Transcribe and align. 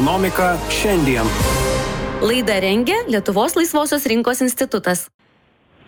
Ekonomika 0.00 0.54
šiandien. 0.72 1.26
Laidą 2.24 2.54
rengia 2.60 2.94
Lietuvos 3.08 3.52
laisvosios 3.56 4.06
rinkos 4.06 4.40
institutas. 4.40 5.10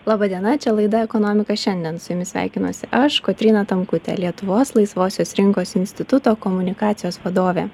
Labadiena, 0.05 0.53
čia 0.57 0.69
laida 0.77 1.01
Ekonomika 1.01 1.55
šiandien. 1.57 1.97
Su 1.99 2.13
jumis 2.13 2.29
sveikinuosi 2.29 2.91
aš, 2.91 3.17
Kotrina 3.25 3.65
Tamkutė, 3.65 4.13
Lietuvos 4.21 4.75
laisvosios 4.75 5.33
rinkos 5.33 5.73
instituto 5.81 6.35
komunikacijos 6.35 7.17
vadovė. 7.25 7.65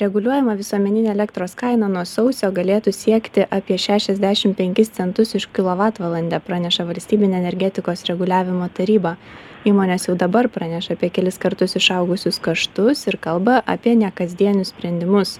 Reguliuojama 0.00 0.56
visuomeninė 0.56 1.12
elektros 1.12 1.52
kaina 1.52 1.92
nuo 1.92 2.06
sausio 2.08 2.48
galėtų 2.48 2.96
siekti 2.96 3.44
apie 3.44 3.76
65 3.76 4.88
centus 4.96 5.36
iš 5.36 5.50
kWh, 5.52 6.40
praneša 6.48 6.88
valstybinė 6.88 7.42
energetikos 7.44 8.08
reguliavimo 8.08 8.72
taryba 8.72 9.18
įmonės 9.68 10.08
jau 10.08 10.16
dabar 10.18 10.48
praneša 10.50 10.96
apie 10.96 11.10
kelis 11.14 11.38
kartus 11.42 11.76
išaugusius 11.78 12.40
kaštus 12.42 13.06
ir 13.06 13.18
kalba 13.22 13.60
apie 13.66 13.94
nekasdienius 13.98 14.72
sprendimus. 14.74 15.38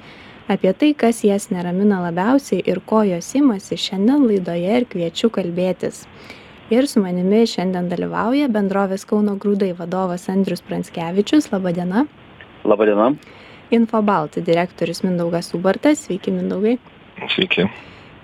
Apie 0.51 0.73
tai 0.75 0.93
kas 0.99 1.23
jas 1.25 1.49
neramina 1.55 2.01
labiausiai 2.03 2.63
ir 2.67 2.81
ko 2.87 3.03
jos 3.07 3.33
imasi 3.39 3.79
šiandien 3.79 4.27
laidoje 4.29 4.79
ir 4.79 4.87
kviečiu 4.95 5.31
kalbėtis. 5.35 6.05
Ir 6.71 6.87
su 6.89 7.03
manimi 7.03 7.45
šiandien 7.51 7.91
dalyvauja 7.91 8.51
bendrovės 8.53 9.07
kauno 9.09 9.37
grūdai 9.43 9.73
vadovas 9.79 10.29
andrius 10.33 10.63
pranckevičius 10.67 11.51
laba 11.53 11.75
diena 11.75 12.07
laba 12.65 12.87
diena 12.87 13.13
infobalt 13.71 14.39
direktorius 14.47 15.03
mindaugas 15.03 15.55
ubartas. 15.57 16.07
Sveiki 16.07 16.35
mindaugai. 16.35 16.79
Sveiki 17.35 17.67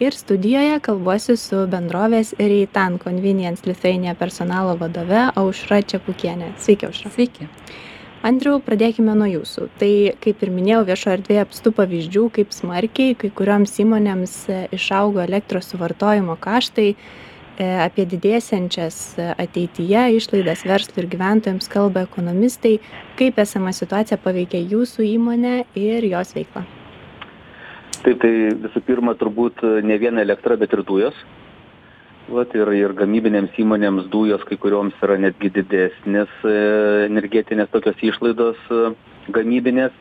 ir 0.00 0.14
studijoje 0.14 0.78
kalbuosi 0.84 1.36
su 1.36 1.64
bendrovės 1.70 2.32
reitan 2.38 2.98
convenience 3.02 3.66
lithuania 3.66 4.14
personalo 4.14 4.76
vadove 4.78 5.28
aušra 5.34 5.82
čepukiene 5.82 6.52
sveiki 6.58 6.86
aušra. 6.86 7.10
Sveiki. 7.14 7.48
Andriau 8.26 8.58
pradėkime 8.62 9.14
nuo 9.14 9.28
jūsų. 9.30 9.68
Tai 9.78 9.92
kaip 10.22 10.42
ir 10.42 10.50
minėjau 10.54 10.84
viešoj 10.88 11.16
erdvėje 11.18 11.42
apstu 11.44 11.72
pavyzdžių 11.74 12.24
kaip 12.38 12.54
smarkiai 12.54 13.14
kai 13.18 13.30
kurioms 13.30 13.76
įmonėms 13.82 14.34
e, 14.50 14.60
išaugo 14.74 15.22
elektros 15.22 15.70
suvartojimo 15.70 16.34
kaštai 16.42 16.88
e, 16.94 16.96
apie 17.86 18.06
didėsiančias 18.10 18.98
e, 19.18 19.28
ateityje 19.46 20.08
išlaidas 20.18 20.66
verslui 20.66 21.04
ir 21.04 21.12
gyventojams 21.14 21.70
kalba 21.70 22.06
ekonomistai. 22.08 22.78
Kaip 23.18 23.38
esama 23.38 23.74
situacija 23.74 24.18
paveikia 24.22 24.62
jūsų 24.66 25.06
įmonę 25.14 25.54
ir 25.78 26.10
jos 26.10 26.34
veiklą 26.38 26.66
taip 28.04 28.20
tai 28.22 28.32
visų 28.64 28.82
pirma 28.86 29.14
turbūt 29.18 29.62
ne 29.84 29.98
vien 30.00 30.18
elektra 30.20 30.56
bet 30.60 30.72
ir 30.74 30.84
dujos. 30.86 31.16
Vat 32.28 32.52
ir 32.52 32.68
ir 32.76 32.92
gamybinėms 32.92 33.56
įmonėms 33.56 34.10
dujos 34.12 34.42
kai 34.48 34.58
kurioms 34.60 34.96
yra 35.04 35.16
netgi 35.16 35.48
didesnės 35.54 36.32
e, 36.44 36.56
energetinės 37.06 37.70
tokios 37.72 38.02
išlaidos 38.04 38.58
e, 38.68 38.90
gamybinės. 39.32 39.94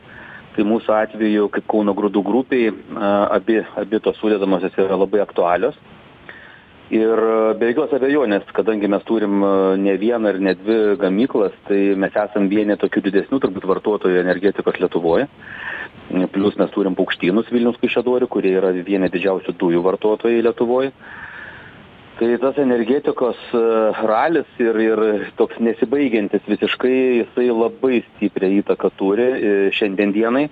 Tai 0.56 0.66
mūsų 0.68 0.92
atveju 0.92 1.46
kaip 1.54 1.68
kauno 1.70 1.94
grūdų 1.96 2.20
grupei 2.26 2.66
abi 2.98 3.60
abi 3.78 4.00
tos 4.02 4.18
sudedamosios 4.18 4.76
yra 4.76 4.98
labai 4.98 5.22
aktualios. 5.22 5.78
Ir 6.92 7.20
be 7.60 7.68
jokios 7.70 7.94
abejonės 7.94 8.48
kadangi 8.56 8.88
mes 8.90 9.04
turim 9.08 9.44
ne 9.78 9.94
vieną 10.00 10.32
ir 10.34 10.40
ne 10.42 10.54
dvi 10.58 10.78
gamyklas 11.00 11.54
tai 11.68 11.94
mes 12.00 12.16
esam 12.16 12.48
vieni 12.50 12.76
tokių 12.80 13.04
didesnių 13.06 13.40
turbūt 13.44 13.68
vartotojų 13.70 14.20
energetikos 14.24 14.80
lietuvoj 14.82 15.28
plius 16.32 16.56
mes 16.56 16.70
turim 16.72 16.96
paukštynus 16.96 17.50
vilniaus 17.52 17.78
kaišiadorių 17.82 18.28
kurie 18.32 18.54
yra 18.58 18.72
vieni 18.72 19.10
didžiausių 19.12 19.54
dujų 19.60 19.82
vartotojai 19.84 20.44
lietuvoj. 20.46 20.92
Tai 22.18 22.28
tas 22.42 22.56
energetikos 22.58 23.38
e, 23.54 23.60
ralis 24.08 24.48
ir 24.58 24.78
ir 24.82 25.02
toks 25.38 25.60
nesibaigiantis 25.62 26.48
visiškai 26.50 26.94
jisai 27.20 27.46
labai 27.52 28.00
stiprią 28.08 28.50
įtaką 28.62 28.90
turi 28.98 29.28
e, 29.28 29.52
šiandien 29.76 30.14
dienai. 30.16 30.48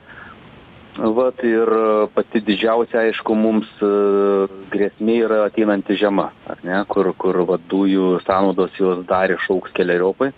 Vat 0.97 1.43
ir 1.45 1.69
pati 2.15 2.41
didžiausia 2.41 3.03
aišku 3.09 3.35
mums 3.37 3.73
e, 3.83 3.91
grėsmė 4.73 5.19
yra 5.25 5.41
ateinanti 5.49 5.99
žiema 5.99 6.31
ne 6.65 6.79
kur 6.93 7.11
kur 7.19 7.43
vat 7.51 7.67
dujų 7.73 8.21
sąnaudos 8.29 8.79
jos 8.79 9.03
dar 9.11 9.35
išaugs 9.35 9.75
keleriopai 9.77 10.31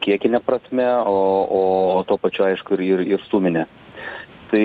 kiekine 0.00 0.40
prasme 0.40 0.86
o 1.04 1.18
o 1.58 2.04
tuo 2.08 2.16
pačiu 2.16 2.46
aišku 2.46 2.78
ir 2.78 3.02
ir 3.16 3.26
sumine 3.28 3.66
tai 4.52 4.64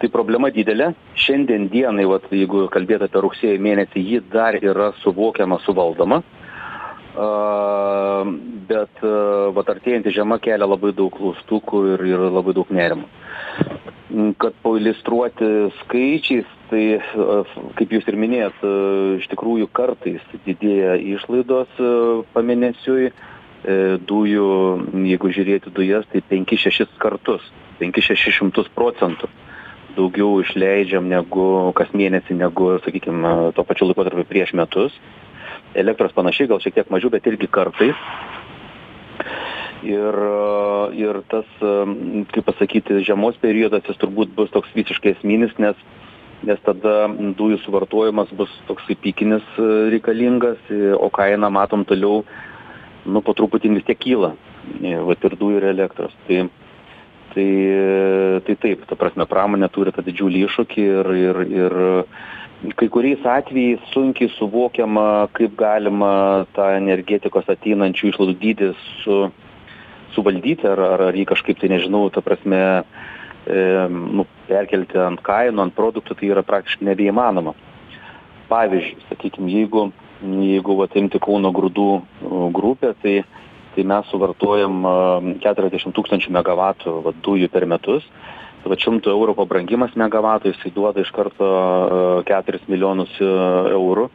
tai 0.00 0.08
problema 0.08 0.48
didelė. 0.48 0.94
Šiandien 1.20 1.66
dienai 1.68 2.06
vat 2.08 2.30
jeigu 2.32 2.62
kalbėt 2.72 3.04
apie 3.04 3.20
rugsėjo 3.20 3.60
mėnesį 3.60 4.00
ji 4.00 4.20
dar 4.32 4.56
yra 4.56 4.94
suvokiama 5.02 5.58
suvaldoma. 5.66 6.22
A 7.14 8.24
bet 8.68 9.04
vat 9.54 9.68
artėjanti 9.70 10.14
žiema 10.16 10.40
kelia 10.42 10.66
labai 10.66 10.94
daug 10.96 11.12
klaustukų 11.14 11.84
ir 11.92 12.06
ir 12.14 12.24
labai 12.32 12.56
daug 12.56 12.72
nerimo 12.74 13.06
kad 14.38 14.54
pailiustruoti 14.62 15.46
skaičiais 15.80 16.48
tai 16.70 16.82
kaip 17.78 17.94
jūs 17.94 18.06
ir 18.10 18.18
minėjot 18.20 18.64
iš 19.18 19.28
tikrųjų 19.32 19.68
kartais 19.74 20.22
didėja 20.46 20.94
išlaidos 21.16 21.80
pamėnesiui 22.34 23.10
dujų 23.64 24.48
jeigu 25.08 25.30
žiūrėti 25.32 25.72
dujas 25.72 26.04
tai 26.12 26.20
penkis 26.28 26.66
šešis 26.66 26.98
kartus 27.00 27.46
penkis 27.78 28.10
šešis 28.10 28.38
šimtus 28.38 28.68
procentų 28.76 29.30
daugiau 29.96 30.40
išleidžiam 30.42 31.06
negu 31.08 31.72
kas 31.78 31.92
mėnesį 31.94 32.36
negu 32.38 32.74
sakykim 32.84 33.24
tuo 33.54 33.64
pačiu 33.66 33.88
laikotarpiu 33.88 34.26
prieš 34.28 34.54
metus. 34.58 34.94
Elektros 35.74 36.14
panašiai 36.14 36.50
gal 36.50 36.62
šiek 36.62 36.76
tiek 36.78 36.90
mažiau 36.90 37.12
bet 37.14 37.26
irgi 37.30 37.50
kartais. 37.50 37.98
Ir 39.84 40.18
ir 40.96 41.20
tas 41.30 41.46
kaip 41.60 42.46
pasakyti 42.46 43.02
žiemos 43.04 43.36
periodas 43.42 43.84
jis 43.88 44.00
turbūt 44.00 44.32
bus 44.36 44.50
toks 44.54 44.72
visiškai 44.76 45.14
esminis 45.16 45.52
nes 45.60 45.76
nes 46.44 46.60
tada 46.64 47.06
dujų 47.08 47.60
suvartojimas 47.62 48.32
bus 48.36 48.52
toksai 48.68 48.96
pikinis 49.00 49.44
reikalingas 49.92 50.72
o 50.96 51.08
kaina 51.12 51.50
matom 51.52 51.84
toliau 51.88 52.24
nu 53.04 53.22
po 53.24 53.34
truputį 53.36 53.74
vis 53.78 53.86
tiek 53.88 54.00
kyla 54.00 54.34
vat 55.08 55.24
ir 55.24 55.36
dujų 55.40 55.60
ir 55.60 55.66
elektros. 55.72 56.14
Tai 56.28 56.46
tai 57.34 57.50
tai 58.46 58.56
taip 58.62 58.84
ta 58.88 58.96
prasme 58.96 59.26
pramonė 59.26 59.68
turi 59.72 59.92
tą 59.92 60.04
didžiulį 60.06 60.44
iššūkį 60.46 60.84
ir 60.98 61.10
ir 61.18 61.40
ir 61.44 61.74
kai 62.78 62.88
kuriais 62.88 63.24
atvejais 63.26 63.82
sunkiai 63.92 64.30
suvokiama 64.38 65.28
kaip 65.36 65.56
galima 65.58 66.46
tą 66.56 66.70
energetikos 66.78 67.50
ateinančių 67.50 68.12
išlaidų 68.12 68.36
dydį 68.44 68.70
su 69.02 69.18
suvaldyti 70.14 70.70
ar 70.70 70.80
ar 70.80 71.08
ar 71.10 71.18
jį 71.18 71.26
kažkaip 71.32 71.60
tai 71.60 71.72
nežinau 71.74 72.06
ta 72.14 72.22
prasme 72.22 72.62
e 73.44 73.60
nu 73.90 74.24
perkelti 74.48 74.98
ant 74.98 75.20
kainų 75.20 75.66
ant 75.66 75.74
produktų 75.76 76.16
tai 76.16 76.30
yra 76.32 76.46
praktiškai 76.46 76.86
nebeįmanoma. 76.88 77.52
Pavyzdžiui 78.48 79.08
sakykim 79.10 79.50
jeigu 79.52 79.90
jeigu 80.22 80.76
vat 80.78 80.94
imti 80.96 81.20
kauno 81.22 81.50
grūdų 81.54 81.88
grupę 82.54 82.94
tai 83.02 83.22
tai 83.74 83.82
mes 83.82 84.06
suvartojam 84.06 84.84
keturiasdešim 85.42 85.90
tūkstančių 85.96 86.30
megavatų 86.36 86.92
vat 87.08 87.16
dujų 87.26 87.48
per 87.50 87.66
metus. 87.66 88.06
Tai 88.62 88.70
vat 88.70 88.84
šimto 88.84 89.10
eurų 89.10 89.34
pabrangimas 89.40 89.96
megavato 89.98 90.46
jisai 90.46 90.70
duoda 90.76 91.02
iš 91.02 91.10
karto 91.10 91.48
keturis 92.28 92.62
milijonus 92.70 93.10
eurų. 93.18 94.06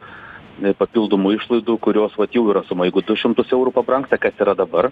Papildomų 0.80 1.34
išlaidų 1.36 1.76
kurios 1.84 2.16
vat 2.16 2.32
jau 2.32 2.46
yra 2.52 2.64
suma. 2.68 2.88
Jeigu 2.88 3.04
du 3.04 3.20
šimtus 3.20 3.52
eurų 3.52 3.76
pabrangsta 3.76 4.16
kas 4.16 4.40
yra 4.40 4.56
dabar 4.56 4.90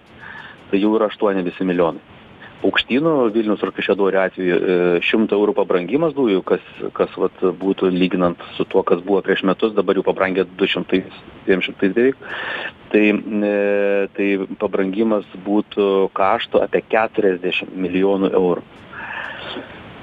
tai 0.69 0.85
jau 0.85 0.93
yra 1.01 1.09
aštuoni 1.09 1.49
visi 1.49 1.65
milijonai 1.65 2.18
paukštynų 2.63 3.13
vilniaus 3.35 3.63
ir 3.63 3.73
kaišiadorių 3.77 4.21
atveju 4.23 4.59
šimto 5.07 5.37
eurų 5.39 5.55
pabrangimas 5.59 6.15
dujų 6.17 6.43
kas 6.47 6.65
kas 6.97 7.13
vat 7.21 7.43
būtų 7.61 7.91
lyginant 7.95 8.43
su 8.57 8.67
tuo 8.69 8.83
kas 8.87 9.03
buvo 9.07 9.23
prieš 9.27 9.45
metus 9.49 9.75
dabar 9.77 9.99
jau 9.99 10.07
pabrangę 10.07 10.47
du 10.59 10.69
šimtais 10.71 11.07
dviem 11.47 11.63
šimtais 11.65 11.95
beveik. 11.97 12.19
Tai 12.93 13.05
e 13.51 14.09
tai 14.17 14.29
pabrangimas 14.59 15.27
būtų 15.47 16.09
kaštų 16.17 16.65
apie 16.65 16.83
keturiasdešim 16.89 17.75
milijonų 17.77 18.33
eurų. 18.35 18.67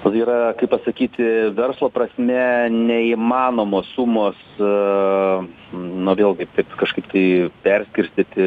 Tai 0.06 0.14
yra 0.22 0.54
kaip 0.54 0.70
pasakyti 0.70 1.26
verslo 1.58 1.90
prasme 1.90 2.70
neįmanomos 2.70 3.90
sumos 3.96 4.38
na 4.60 6.14
vėlgi 6.20 6.46
taip 6.54 6.76
kažkaip 6.78 7.10
tai 7.10 7.26
perskirstyti 7.66 8.46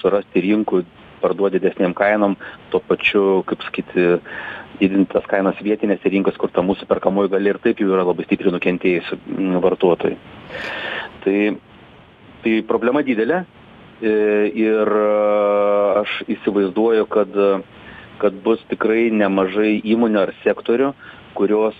surasti 0.00 0.42
rinkų 0.42 0.82
parduot 1.24 1.56
didesnėm 1.56 1.96
kainom 1.96 2.36
tuo 2.72 2.82
pačiu 2.88 3.42
kaip 3.48 3.64
sakyti 3.66 4.06
didint 4.80 5.10
tas 5.12 5.26
kainas 5.30 5.60
vietinėse 5.64 6.10
rinkose 6.12 6.40
kur 6.40 6.52
ta 6.54 6.64
mūsų 6.66 6.88
perkamoji 6.90 7.32
galia 7.34 7.54
ir 7.54 7.60
taip 7.64 7.82
jau 7.82 7.92
yra 7.94 8.06
labai 8.06 8.26
stipriai 8.26 8.54
nukentėjusi 8.54 9.20
vartotojų 9.64 10.18
tai 11.24 11.38
tai 12.44 12.58
problema 12.68 13.00
didelė 13.06 13.44
e, 13.44 14.14
ir 14.66 14.96
aš 16.02 16.20
įsivaizduoju 16.36 17.08
kad 17.14 17.40
kad 18.22 18.36
bus 18.44 18.60
tikrai 18.70 19.08
nemažai 19.10 19.78
įmonių 19.94 20.20
ar 20.22 20.34
sektorių 20.44 20.92
kurios 21.34 21.78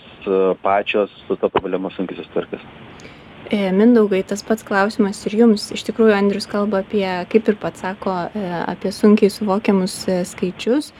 pačios 0.64 1.12
su 1.28 1.36
ta 1.38 1.48
problema 1.52 1.90
sunkiai 1.94 2.18
susitvarkys. 2.18 2.64
E, 2.64 3.23
Mindaugai, 3.52 4.22
tas 4.24 4.40
pats 4.46 4.64
klausimas 4.64 5.20
ir 5.28 5.36
jums. 5.42 5.66
Iš 5.74 5.84
tikrųjų, 5.90 6.14
Andrius 6.16 6.46
kalba 6.48 6.80
apie, 6.80 7.04
kaip 7.32 7.50
ir 7.50 7.58
pats 7.60 7.84
sako, 7.84 8.14
e, 8.32 8.46
apie 8.64 8.92
sunkiai 8.94 9.32
suvokiamus 9.32 9.98
e, 10.08 10.22
skaičius. 10.28 10.92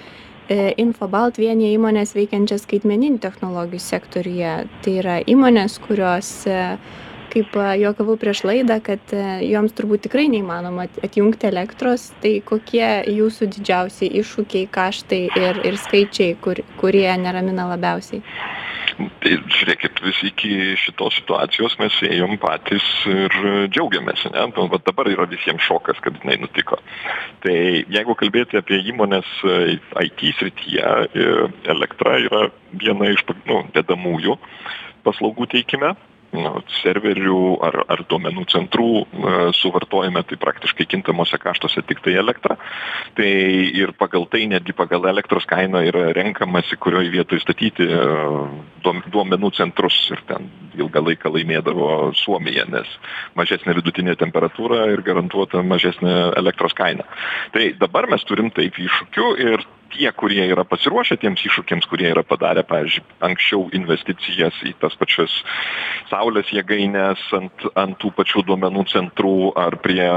E, 0.45 0.75
Infobalt 0.77 1.39
vienyje 1.41 1.73
įmonės 1.79 2.13
veikiančias 2.13 2.67
skaitmeninių 2.67 3.17
technologijų 3.25 3.81
sektoriuje. 3.81 4.53
Tai 4.85 4.93
yra 5.01 5.15
įmonės, 5.25 5.79
kurios, 5.87 6.29
e, 6.45 6.59
kaip 7.33 7.57
e, 7.57 7.69
juokavau 7.81 8.19
prieš 8.21 8.43
laidą, 8.45 8.77
kad 8.85 9.15
joms 9.41 9.73
turbūt 9.79 10.05
tikrai 10.05 10.27
neįmanoma 10.35 10.91
atjungti 11.07 11.49
elektros, 11.49 12.11
tai 12.21 12.37
kokie 12.45 12.85
jūsų 13.09 13.49
didžiausiai 13.57 14.13
iššūkiai, 14.21 14.69
kaštai 14.75 15.23
ir, 15.33 15.65
ir 15.65 15.81
skaičiai, 15.81 16.37
kur, 16.45 16.61
kurie 16.83 17.09
neramina 17.25 17.65
labiausiai? 17.73 18.21
Tai 18.95 19.33
žiūrėkit, 19.51 19.99
vis 20.05 20.21
iki 20.29 20.77
šitos 20.79 21.17
situacijos 21.19 21.75
mes 21.81 21.97
ėjom 22.07 22.37
patys 22.43 22.85
ir 23.11 23.35
džiaugiamės, 23.73 24.23
ne? 24.31 24.45
Nu, 24.53 24.69
va 24.71 24.79
dabar 24.87 25.11
yra 25.11 25.27
visiems 25.31 25.65
šokas, 25.67 25.99
kad 26.05 26.21
jinai 26.21 26.37
nutiko. 26.43 26.79
Tai 27.43 27.57
jeigu 27.91 28.15
kalbėti 28.21 28.61
apie 28.61 28.79
įmonės 28.93 29.31
IT 30.05 30.23
srityje, 30.39 30.95
e, 31.11 31.29
elektra 31.75 32.21
yra 32.23 32.47
viena 32.71 33.11
iš 33.11 33.27
nu, 33.49 33.65
dedamųjų 33.75 34.39
paslaugų 35.05 35.51
teikime 35.57 35.95
nu, 36.35 36.53
serverių 36.81 37.41
ar, 37.65 37.79
ar 37.93 38.03
duomenų 38.11 38.45
centrų 38.53 38.89
e, 39.03 39.35
suvartojame 39.59 40.23
tai 40.29 40.39
praktiškai 40.41 40.87
kintamuose 40.91 41.39
kaštuose 41.41 41.85
tik 41.89 42.03
tai 42.05 42.17
elektra. 42.21 42.57
Tai 43.19 43.31
ir 43.81 43.95
pagal 43.99 44.27
tai, 44.33 44.45
netgi 44.51 44.75
pagal 44.77 45.07
elektros 45.11 45.47
kainą 45.51 45.85
yra 45.89 46.09
renkamasi, 46.17 46.79
kurioje 46.81 47.13
vietoje 47.15 47.45
statyti 47.45 47.87
e, 47.87 48.03
duomenų 48.85 49.53
centrus 49.57 49.97
ir 50.13 50.23
ten 50.29 50.51
ilgą 50.79 51.05
laiką 51.09 51.31
laimėdavo 51.35 51.89
Suomija, 52.19 52.67
nes 52.71 52.91
mažesnė 53.39 53.77
vidutinė 53.79 54.17
temperatūra 54.21 54.89
ir 54.93 55.05
garantuota 55.07 55.63
mažesnė 55.63 56.35
elektros 56.41 56.75
kaina. 56.77 57.07
Tai 57.55 57.71
dabar 57.81 58.11
mes 58.11 58.27
turim 58.29 58.51
taip 58.55 58.79
iššūkių 58.83 59.31
ir 59.47 59.67
tie 59.95 60.11
kurie 60.13 60.45
yra 60.51 60.65
pasiruošę 60.69 61.17
tiems 61.23 61.45
iššūkiams 61.47 61.89
kurie 61.91 62.11
yra 62.11 62.25
padarę 62.27 62.65
pavyzdžiui 62.69 63.05
anksčiau 63.29 63.69
investicijas 63.77 64.57
į 64.67 64.75
tas 64.83 64.97
pačias 65.01 65.33
saulės 66.11 66.51
jėgaines 66.55 67.23
ant 67.37 67.67
ant 67.79 67.99
tų 68.03 68.11
pačių 68.19 68.45
duomenų 68.49 68.85
centrų 68.93 69.53
ar 69.59 69.79
prie 69.85 70.09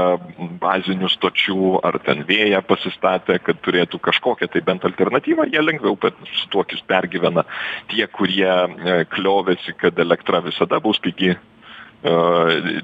bazinių 0.62 1.10
stočių 1.14 1.78
ar 1.86 2.00
ten 2.06 2.24
vėją 2.28 2.62
pasistatę 2.68 3.38
kad 3.44 3.60
turėtų 3.64 4.00
kažkokią 4.08 4.50
tai 4.52 4.64
bent 4.66 4.86
alternatyvą 4.88 5.48
jie 5.52 5.62
lengviau 5.62 5.96
su 6.34 6.48
tuo 6.52 6.64
pergyvena. 6.88 7.44
Tie 7.90 8.06
kurie 8.06 8.48
e, 8.48 9.04
kliovėsi 9.12 9.74
kad 9.78 9.98
elektra 9.98 10.40
visada 10.44 10.80
bus 10.80 10.98
pigi 11.02 11.32
e, 11.32 11.38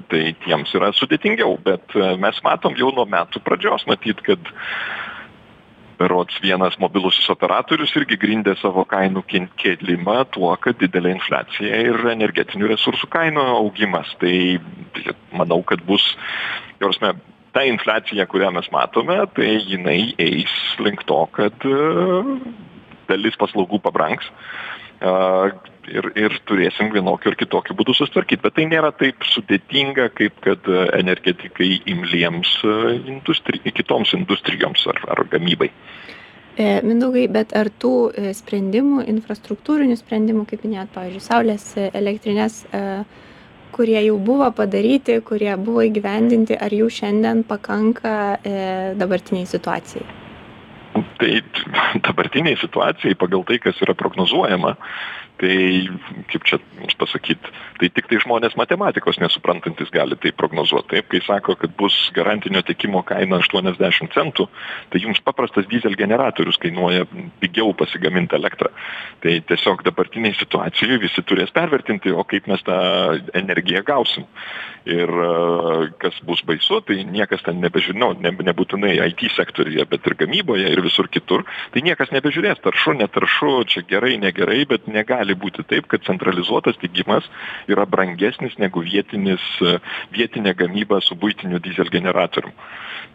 tai 0.09 0.23
tiems 0.45 0.73
yra 0.77 0.91
sudėtingiau 0.95 1.57
bet 1.65 1.95
e, 1.95 2.15
mes 2.21 2.41
matom 2.45 2.77
jau 2.79 2.91
nuo 2.95 3.05
metų 3.09 3.43
pradžios 3.45 3.87
matyt 3.89 4.21
kad 4.25 4.53
berods 5.99 6.39
vienas 6.43 6.77
mobilusis 6.81 7.27
operatorius 7.33 7.93
irgi 7.99 8.17
grindė 8.21 8.55
savo 8.59 8.85
kainų 8.89 9.23
kėlimą 9.29 10.17
tuo 10.35 10.51
kad 10.61 10.79
didelė 10.81 11.15
infliacija 11.15 11.81
ir 11.89 12.09
energetinių 12.15 12.71
resursų 12.73 13.09
kainų 13.13 13.45
augimas. 13.59 14.11
Tai 14.21 14.35
manau 15.35 15.61
kad 15.67 15.83
bus 15.87 16.05
ta 16.79 16.87
prasme 16.87 17.13
ta 17.55 17.63
infliacija 17.63 18.25
kurią 18.27 18.51
mes 18.55 18.67
matome 18.73 19.21
tai 19.35 19.53
jinai 19.63 20.13
eis 20.19 20.51
link 20.83 21.05
to 21.07 21.21
kad 21.37 21.67
dalis 23.07 23.39
paslaugų 23.39 23.79
pabrangs 23.85 24.27
ir 25.91 26.09
ir 26.17 26.37
turėsim 26.49 26.91
vienokiu 26.93 27.31
ar 27.31 27.37
kitokiu 27.39 27.75
būdu 27.77 27.95
susitvarkyt 27.97 28.43
bet 28.43 28.55
tai 28.57 28.67
nėra 28.69 28.91
taip 28.95 29.25
sudėtinga 29.33 30.09
kaip 30.17 30.39
kad 30.45 30.67
energetikai 30.97 31.81
imliems 31.91 32.57
industri 33.05 33.61
kitoms 33.65 34.15
industrijoms 34.17 34.85
ar 34.91 35.01
ar 35.15 35.23
gamybai 35.31 35.69
e, 36.57 36.79
Mindaugai, 36.85 37.27
bet 37.31 37.53
ar 37.57 37.69
tų 37.69 37.93
e, 38.15 38.33
sprendimų, 38.37 39.05
infrastruktūrinių 39.11 39.97
sprendimų, 39.99 40.45
kaip 40.49 40.63
minėjot, 40.63 40.91
pavyzdžiui, 40.95 41.23
saulės 41.25 41.65
elektrinės, 41.85 42.61
e, 42.71 42.83
kurie 43.75 43.99
jau 44.05 44.15
buvo 44.23 44.47
padaryti, 44.55 45.19
kurie 45.27 45.51
buvo 45.59 45.83
įgyvendinti, 45.83 46.55
ar 46.55 46.71
jų 46.71 46.87
šiandien 46.95 47.43
pakanka 47.43 48.13
dabartiniai 48.95 49.49
situacijai? 49.51 50.05
Tai 51.19 51.31
dabartiniai 52.07 52.55
situacijai 52.61 53.19
pagal 53.19 53.43
tai, 53.49 53.59
kas 53.59 53.83
yra 53.83 53.97
prognozuojama, 53.99 54.77
tai 55.41 55.87
kaip 56.31 56.45
čia 56.47 56.59
pasakyt 56.99 57.49
tai 57.79 57.89
tiktai 57.91 58.19
žmonės 58.23 58.55
matematikos 58.59 59.19
nesuprantantis 59.19 59.91
gali 59.93 60.17
tai 60.21 60.31
prognozuot. 60.35 60.87
Taip 60.91 61.09
kai 61.11 61.21
sako 61.25 61.57
kad 61.59 61.73
bus 61.79 61.95
garantinio 62.15 62.61
tiekimo 62.65 63.01
kaina 63.07 63.41
aštuoniasdešim 63.41 64.11
centų 64.15 64.47
tai 64.93 65.01
jums 65.03 65.19
paprastas 65.25 65.67
dyzelgeneratorius 65.71 66.59
kainuoja 66.61 67.07
pigiau 67.41 67.73
pasigamint 67.77 68.33
elektrą. 68.37 68.71
Tai 69.23 69.35
tiesiog 69.49 69.83
dabartinėj 69.87 70.37
situacijoj 70.39 71.01
visi 71.03 71.25
turės 71.27 71.51
pervertinti 71.55 72.13
o 72.15 72.23
kaip 72.27 72.47
mes 72.51 72.63
tą 72.65 72.77
energiją 73.35 73.83
gausim. 73.87 74.27
Ir 74.85 75.09
kas 75.99 76.17
bus 76.27 76.43
baisu 76.45 76.79
tai 76.85 77.01
niekas 77.09 77.41
ten 77.45 77.57
nebežinau 77.63 78.13
ne 78.21 78.31
nebūtinai 78.45 78.93
it 79.01 79.23
sektoriuje 79.35 79.85
bet 79.89 80.05
ir 80.05 80.15
gamyboje 80.19 80.69
ir 80.69 80.81
visur 80.85 81.07
kitur 81.09 81.43
tai 81.73 81.81
niekas 81.81 82.11
nebežiūrės 82.13 82.61
taršu 82.61 82.93
netaršu 82.99 83.63
čia 83.71 83.81
gerai 83.89 84.17
negerai 84.21 84.65
bet 84.69 84.87
negali 84.87 85.24
negali 85.25 85.35
būti 85.35 85.65
taip 85.67 85.87
kad 85.87 86.03
centralizuotas 86.05 86.77
tiekimas 86.77 87.25
yra 87.67 87.85
brangesnis 87.85 88.57
negu 88.57 88.81
vietinis 88.81 89.41
vietinė 90.13 90.55
gamyba 90.55 91.01
su 91.01 91.15
buitiniu 91.15 91.59
dyzelgeneratorium 91.59 92.53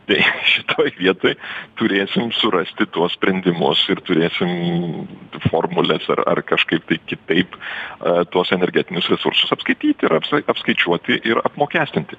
tai 0.07 0.21
šitoj 0.53 0.93
vietoj 0.99 1.37
turėsim 1.79 2.33
surasti 2.33 2.87
tuos 2.91 3.15
sprendimus 3.15 3.87
ir 3.89 4.01
turėsim 4.03 5.07
formules 5.51 6.09
ar 6.11 6.25
ar 6.27 6.43
kažkaip 6.43 6.87
tai 6.89 6.99
kitaip 7.07 7.57
tuos 8.31 8.51
energetinius 8.53 9.09
resursus 9.11 9.53
apskaityti 9.53 10.07
ir 10.07 10.17
apskaičiuoti 10.19 11.21
ir 11.25 11.41
apmokestinti. 11.45 12.17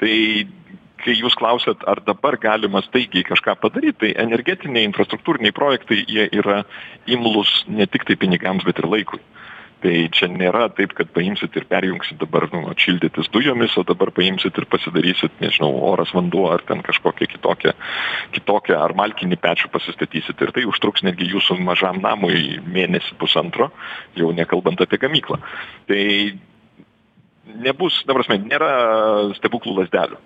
Tai 0.00 0.14
kai 1.02 1.14
jūs 1.16 1.36
klausiat 1.38 1.84
ar 1.90 2.02
dabar 2.06 2.36
galima 2.40 2.82
staigiai 2.84 3.26
kažką 3.26 3.56
padaryt 3.62 3.98
tai 4.02 4.12
energetiniai 4.24 4.86
infrastruktūriniai 4.88 5.54
projektai 5.56 6.02
jie 6.04 6.28
yra 6.40 6.62
imlūs 7.06 7.64
ne 7.68 7.86
tiktai 7.86 8.18
pinigams 8.20 8.66
bet 8.66 8.82
ir 8.82 8.88
laikui. 8.90 9.20
Tai 9.78 9.92
čia 10.10 10.26
nėra 10.26 10.64
taip 10.74 10.90
kad 10.98 11.10
paimsit 11.14 11.54
ir 11.54 11.68
perjungsit 11.70 12.18
dabar 12.18 12.48
nu 12.50 12.64
vat 12.64 12.80
šildytis 12.82 13.28
dujomis 13.30 13.76
o 13.78 13.84
dabar 13.86 14.10
paimsit 14.14 14.56
ir 14.58 14.66
pasidarysit 14.66 15.36
nežinau 15.38 15.70
oras 15.92 16.10
vanduo 16.16 16.48
ar 16.50 16.64
ten 16.66 16.82
kažkokia 16.82 17.30
kitokia 17.30 17.76
kitokia 18.34 18.80
ar 18.82 18.96
malkinį 18.98 19.38
pečių 19.38 19.70
pasistatysit. 19.70 20.42
Ir 20.42 20.54
tai 20.56 20.66
užtruks 20.66 21.06
netgi 21.06 21.30
jūsų 21.30 21.60
mažam 21.62 22.02
namui 22.02 22.58
mėnesį 22.66 23.14
pusantro 23.22 23.70
jau 24.18 24.32
nekalbant 24.34 24.82
apie 24.82 24.98
gamyklą. 24.98 25.38
Tai 25.86 26.02
nebus 27.62 28.02
ta 28.02 28.18
prasme 28.18 28.40
nėra 28.42 28.72
stebuklų 29.38 29.78
lazdelių 29.78 30.18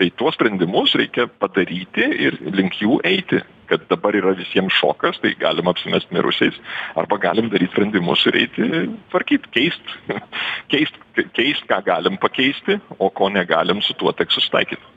tai 0.00 0.10
tuos 0.16 0.36
sprendimus 0.38 0.94
reikia 0.96 1.26
padaryti 1.28 2.06
ir 2.26 2.38
link 2.56 2.78
jų 2.80 3.02
eiti 3.04 3.42
kad 3.70 3.84
dabar 3.90 4.16
yra 4.18 4.32
visiems 4.38 4.74
šokas 4.80 5.20
tai 5.22 5.34
galim 5.38 5.68
apsimest 5.70 6.10
mirusiais 6.14 6.56
arba 6.98 7.20
galim 7.22 7.50
daryt 7.52 7.70
sprendimus 7.74 8.24
ir 8.30 8.38
eiti 8.44 8.70
tvarkyt 9.12 9.50
keist 9.54 9.92
keist 10.72 10.96
keist 11.36 11.68
ką 11.70 11.82
galim 11.86 12.16
pakeisti 12.22 12.80
o 12.98 13.10
ko 13.10 13.28
negalim 13.28 13.84
su 13.84 13.94
tuo 14.00 14.14
teks 14.16 14.40
susitaikyt 14.40 14.88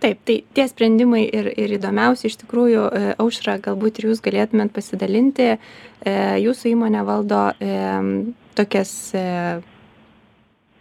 Taip, 0.00 0.22
tai 0.24 0.38
tie 0.56 0.64
sprendimai 0.64 1.26
ir, 1.28 1.50
ir 1.60 1.74
įdomiausi 1.76 2.30
iš 2.30 2.38
tikrųjų, 2.40 2.84
e, 2.88 3.08
aušra, 3.20 3.58
galbūt 3.60 3.98
ir 4.00 4.06
jūs 4.08 4.22
galėtumėt 4.24 4.72
pasidalinti. 4.72 5.48
E, 5.52 6.14
jūsų 6.40 6.70
įmonė 6.70 7.02
valdo 7.04 7.42
e, 7.60 7.74
tokias 8.56 8.94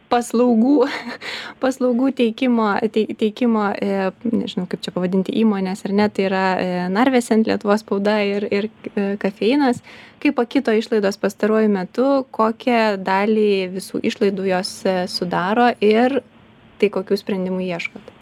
paslaugų 0.09 0.87
paslaugų 1.63 2.11
teikimo 2.17 2.71
tei 2.93 3.05
teikimo 3.19 3.69
e, 3.75 4.09
nežinau 4.25 4.65
kaip 4.69 4.83
čia 4.85 4.93
pavadinti 4.95 5.35
įmonės 5.41 5.85
ar 5.87 5.95
ne 5.99 6.07
tai 6.13 6.27
yra 6.27 6.43
e, 6.57 6.69
narvesen 6.93 7.45
lietuvos 7.47 7.83
spauda 7.85 8.19
ir 8.25 8.47
ir 8.49 8.69
e, 8.69 9.15
kafeinas. 9.21 9.83
Kaip 10.19 10.35
pakito 10.35 10.73
išlaidos 10.75 11.19
pastaruoju 11.21 11.71
metu 11.71 12.07
kokią 12.35 12.97
dalį 12.99 13.69
visų 13.77 14.01
išlaidų 14.09 14.49
jos 14.49 14.73
sudaro 15.07 15.69
ir 15.79 16.19
tai 16.79 16.89
kokių 16.91 17.17
sprendimų 17.19 17.63
ieškot? 17.69 18.15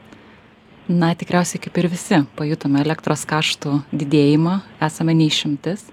Na 0.87 1.09
tikriausiai 1.17 1.59
kaip 1.59 1.77
ir 1.81 1.89
visi 1.91 2.21
pajutome 2.37 2.79
elektros 2.85 3.25
kaštų 3.27 3.81
didėjimą 3.91 4.59
esame 4.87 5.17
ne 5.17 5.27
išimtis 5.27 5.87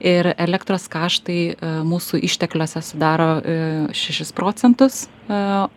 ir 0.00 0.32
elektros 0.40 0.88
kaštai 0.90 1.40
e, 1.52 1.70
mūsų 1.86 2.22
ištekliuose 2.26 2.82
sudaro 2.84 3.28
e, 3.38 3.58
šešis 3.96 4.32
procentus 4.36 5.04
e, 5.04 5.08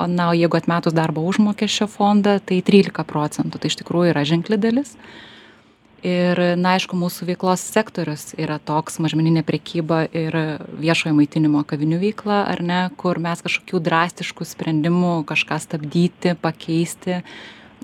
na 0.08 0.30
o 0.32 0.34
jeigu 0.38 0.58
atmetus 0.58 0.96
darbo 0.96 1.26
užmokesčio 1.28 1.90
fondą 1.92 2.40
tai 2.40 2.62
trylika 2.66 3.06
procentų. 3.08 3.60
Tai 3.60 3.72
iš 3.72 3.80
tikrųjų 3.84 4.14
yra 4.14 4.26
ženkli 4.28 4.58
dalis. 4.58 4.96
Ir 6.04 6.40
na 6.60 6.74
aišku 6.76 6.98
mūsų 7.00 7.30
veiklos 7.30 7.62
sektorius 7.64 8.34
yra 8.36 8.58
toks 8.60 8.98
mažmeninė 9.04 9.46
prekyba 9.48 10.02
ir 10.12 10.36
viešojo 10.82 11.14
maitinimo 11.16 11.62
kavinių 11.68 12.02
veikla 12.02 12.42
ar 12.52 12.60
ne 12.60 12.80
kur 13.00 13.22
mes 13.24 13.40
kažkokių 13.46 13.80
drastiškų 13.86 14.48
sprendimų 14.50 15.14
kažką 15.30 15.62
stabdyti 15.64 16.36
pakeisti 16.44 17.22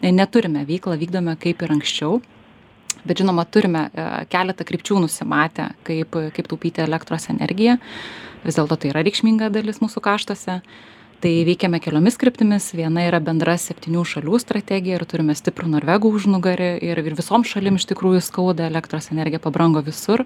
neturime 0.03 0.65
veiklą 0.67 0.99
vykdome 0.99 1.37
kaip 1.39 1.63
ir 1.63 1.71
anksčiau 1.77 2.19
bet 3.07 3.21
žinoma 3.21 3.45
turime 3.45 3.87
keletą 4.31 4.67
krypčių 4.67 5.01
nusimatę 5.05 5.71
kaip 5.87 6.15
kaip 6.35 6.47
taupyti 6.51 6.83
elektros 6.85 7.29
energiją. 7.33 7.77
Vis 8.45 8.55
dėlto 8.55 8.77
tai 8.79 8.93
yra 8.93 9.03
reikšminga 9.03 9.51
dalis 9.53 9.81
mūsų 9.83 10.03
kaštuose. 10.03 10.61
Tai 11.19 11.31
veikiame 11.43 11.81
keliomis 11.83 12.15
kryptimis. 12.15 12.69
Viena 12.71 13.03
yra 13.03 13.19
bendra 13.19 13.57
septynių 13.59 14.05
šalių 14.07 14.39
strategija 14.39 14.95
ir 14.95 15.03
turime 15.03 15.35
stiprų 15.35 15.67
norvegų 15.73 16.13
užnugarį 16.15 16.69
ir 16.87 17.01
ir 17.03 17.17
visom 17.17 17.43
šalim 17.43 17.75
iš 17.75 17.89
tikrųjų 17.89 18.21
skauda 18.23 18.69
elektros 18.69 19.11
energija 19.11 19.41
pabrango 19.43 19.83
visur 19.83 20.23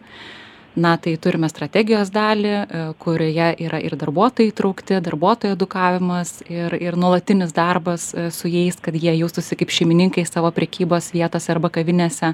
na 0.76 0.96
tai 0.98 1.14
turime 1.22 1.48
strategijos 1.50 2.10
dalį 2.14 2.50
e, 2.54 2.84
kurioje 3.02 3.50
yra 3.62 3.80
ir 3.84 3.94
darbuotojai 4.00 4.50
įtraukti 4.50 4.98
darbuotojų 5.06 5.54
edukavimas 5.58 6.40
ir 6.50 6.74
ir 6.80 6.98
nuolatinis 6.98 7.54
darbas 7.54 8.10
e, 8.14 8.30
su 8.34 8.50
jais 8.50 8.80
kad 8.82 8.98
jie 8.98 9.14
jaustųsi 9.20 9.58
kaip 9.60 9.74
šeimininkai 9.74 10.26
savo 10.26 10.50
prekybos 10.56 11.12
vietose 11.14 11.54
arba 11.54 11.70
kavinėse 11.74 12.34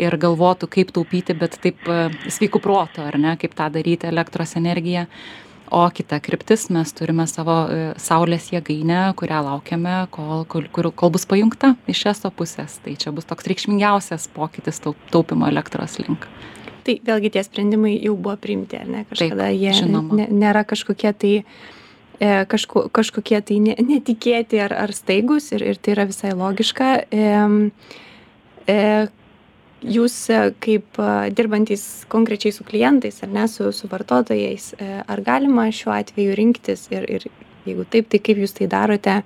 ir 0.00 0.16
galvotų 0.20 0.68
kaip 0.76 0.92
taupyti 0.96 1.36
bet 1.40 1.56
taip 1.64 1.88
e, 1.88 2.10
sveiku 2.28 2.60
protu 2.60 3.06
ar 3.06 3.16
ne 3.18 3.36
kaip 3.40 3.56
tą 3.56 3.70
daryti 3.72 4.10
elektros 4.12 4.56
energiją. 4.60 5.06
O 5.70 5.84
kita 5.94 6.18
kryptis 6.18 6.64
mes 6.74 6.90
turime 6.98 7.28
savo 7.30 7.54
saulės 7.94 8.48
jėgainę 8.50 9.12
kurią 9.14 9.38
laukiame 9.46 10.00
kol 10.10 10.42
kol 10.50 10.66
kur 10.74 10.90
kol 10.90 11.12
bus 11.14 11.28
pajungta 11.30 11.76
iš 11.86 12.08
eso 12.10 12.32
pusės. 12.34 12.80
Tai 12.82 12.96
čia 12.98 13.14
bus 13.14 13.28
toks 13.30 13.46
reikšmingiausias 13.46 14.26
pokytis 14.34 14.82
tau 14.82 14.96
taupymo 15.14 15.46
elektros 15.46 16.00
link 16.02 16.26
Tai 16.90 16.96
vėlgi 17.06 17.30
tie 17.30 17.42
sprendimai 17.46 17.92
jau 18.02 18.16
buvo 18.18 18.34
priimti, 18.40 18.74
ar 18.80 18.88
ne? 18.90 19.04
Kažkada 19.06 19.46
Taip, 19.46 19.60
jie 19.62 19.74
ne, 19.86 20.24
nėra 20.34 20.64
kažkokie 20.66 21.12
tai 21.14 21.30
e, 21.38 22.30
kažko, 22.50 22.88
kažkokie 22.90 23.38
tai 23.46 23.58
ne, 23.62 23.76
netikėti 23.78 24.58
ar, 24.64 24.74
ar 24.74 24.90
staigus 24.96 25.52
ir, 25.54 25.62
ir 25.70 25.78
tai 25.78 25.94
yra 25.94 26.08
visai 26.10 26.32
logiška. 26.34 26.88
E, 27.14 27.28
e, 28.74 28.80
jūs 29.94 30.16
e, 30.34 30.40
kaip 30.66 30.98
e, 30.98 31.12
dirbantys 31.38 31.84
konkrečiai 32.10 32.56
su 32.58 32.66
klientais 32.66 33.22
ar 33.22 33.30
ne, 33.38 33.46
su, 33.46 33.70
su 33.70 33.90
vartotojais, 33.92 34.72
ar 35.06 35.22
galima 35.22 35.68
šiuo 35.70 35.94
atveju 35.94 36.34
rinktis 36.42 36.88
ir, 36.90 37.06
ir 37.06 37.30
jeigu 37.68 37.86
taip, 37.86 38.10
tai 38.10 38.18
kaip 38.18 38.42
jūs 38.42 38.58
tai 38.58 38.66
darote? 38.72 39.20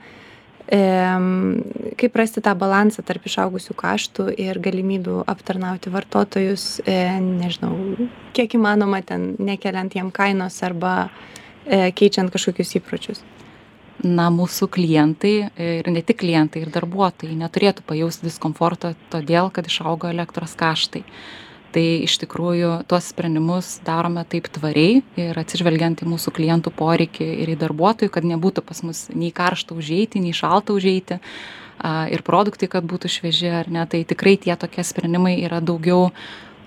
Kaip 0.70 2.16
rasti 2.16 2.40
tą 2.40 2.54
balansą 2.56 3.04
tarp 3.04 3.26
išaugusių 3.28 3.76
kaštų 3.76 4.28
ir 4.40 4.58
galimybių 4.64 5.20
aptarnauti 5.28 5.92
vartotojus, 5.92 6.80
e, 6.88 6.96
nežinau, 7.20 7.74
kiek 8.32 8.56
įmanoma 8.56 9.02
ten 9.04 9.34
nekeliant 9.38 9.94
jiem 9.94 10.10
kainos 10.14 10.56
arba 10.64 11.10
e, 11.66 11.92
keičiant 11.92 12.32
kažkokius 12.32 12.78
įpročius. 12.80 13.22
Na, 14.04 14.26
mūsų 14.32 14.68
klientai 14.72 15.34
ir 15.56 15.86
ne 15.88 16.02
tik 16.04 16.18
klientai, 16.24 16.64
ir 16.64 16.72
darbuotojai 16.72 17.36
neturėtų 17.38 17.84
pajausti 17.86 18.26
diskomforto 18.26 18.90
todėl, 19.12 19.52
kad 19.54 19.68
išaugo 19.70 20.10
elektros 20.10 20.56
kaštai 20.58 21.04
tai 21.74 21.84
iš 22.06 22.16
tikrųjų 22.22 22.70
tuos 22.90 23.10
sprendimus 23.10 23.78
darome 23.86 24.22
taip 24.30 24.46
tvariai 24.54 25.02
ir 25.18 25.38
atsižvelgiant 25.40 26.04
į 26.04 26.08
mūsų 26.12 26.32
klientų 26.36 26.72
poreikį 26.78 27.26
ir 27.44 27.52
į 27.54 27.58
darbuotojų 27.64 28.12
kad 28.14 28.26
nebūtų 28.30 28.64
pas 28.66 28.84
mus 28.86 29.08
nei 29.14 29.32
karšta 29.34 29.74
užeiti 29.74 30.22
nei 30.22 30.34
šalta 30.36 30.76
užeiti 30.76 31.18
ir 32.14 32.24
produktai 32.26 32.70
kad 32.70 32.86
būtų 32.86 33.10
švieži 33.10 33.50
ar 33.62 33.70
ne 33.72 33.84
tai 33.90 34.04
tikrai 34.06 34.36
tie 34.40 34.54
tokie 34.56 34.84
sprendimai 34.86 35.36
yra 35.42 35.58
daugiau 35.60 36.12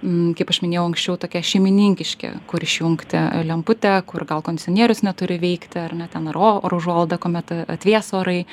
m, 0.04 0.34
kaip 0.38 0.52
aš 0.52 0.60
minėjau 0.66 0.88
anksčiau 0.90 1.16
tokie 1.22 1.44
šeimininkiški 1.52 2.34
kur 2.50 2.66
išjungti 2.68 3.46
lemputę 3.48 3.96
kur 4.10 4.28
gal 4.28 4.44
kondicionierius 4.44 5.06
neturi 5.08 5.40
veikti 5.40 5.80
ar 5.86 5.96
ne 5.96 6.10
ten 6.12 6.28
ar 6.28 6.38
oro 6.38 6.82
užuolaida 6.82 7.20
kuomet 7.22 7.56
atvės 7.68 8.12
orai. 8.18 8.44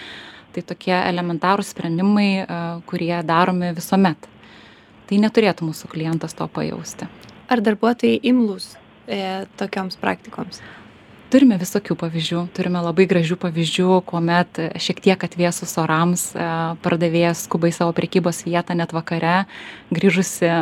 Tai 0.54 0.62
tokie 0.62 0.94
elementarūs 0.94 1.72
sprendimai 1.74 2.46
kurie 2.86 3.16
daromi 3.26 3.72
visuomet 3.74 4.28
tai 5.08 5.20
neturėtų 5.22 5.68
mūsų 5.70 5.90
klientas 5.92 6.36
to 6.36 6.48
pajausti. 6.48 7.10
Ar 7.50 7.60
darbuotojai 7.64 8.22
imlus 8.24 8.72
e, 9.06 9.44
tokioms 9.60 10.00
praktikoms? 10.00 10.62
Turime 11.34 11.56
visokių 11.58 11.96
pavyzdžių, 11.98 12.40
turime 12.54 12.78
labai 12.84 13.08
gražių 13.10 13.34
pavyzdžių, 13.42 13.86
kuomet 14.06 14.60
šiek 14.78 15.00
tiek 15.02 15.24
atvėsus 15.26 15.72
orams 15.82 16.28
e, 16.30 16.44
pardavėjas 16.84 17.46
skubai 17.48 17.72
savo 17.74 17.90
prekybos 17.96 18.44
vietą 18.46 18.76
net 18.78 18.94
vakare, 18.94 19.40
grįžusi 19.90 20.46
e, 20.46 20.54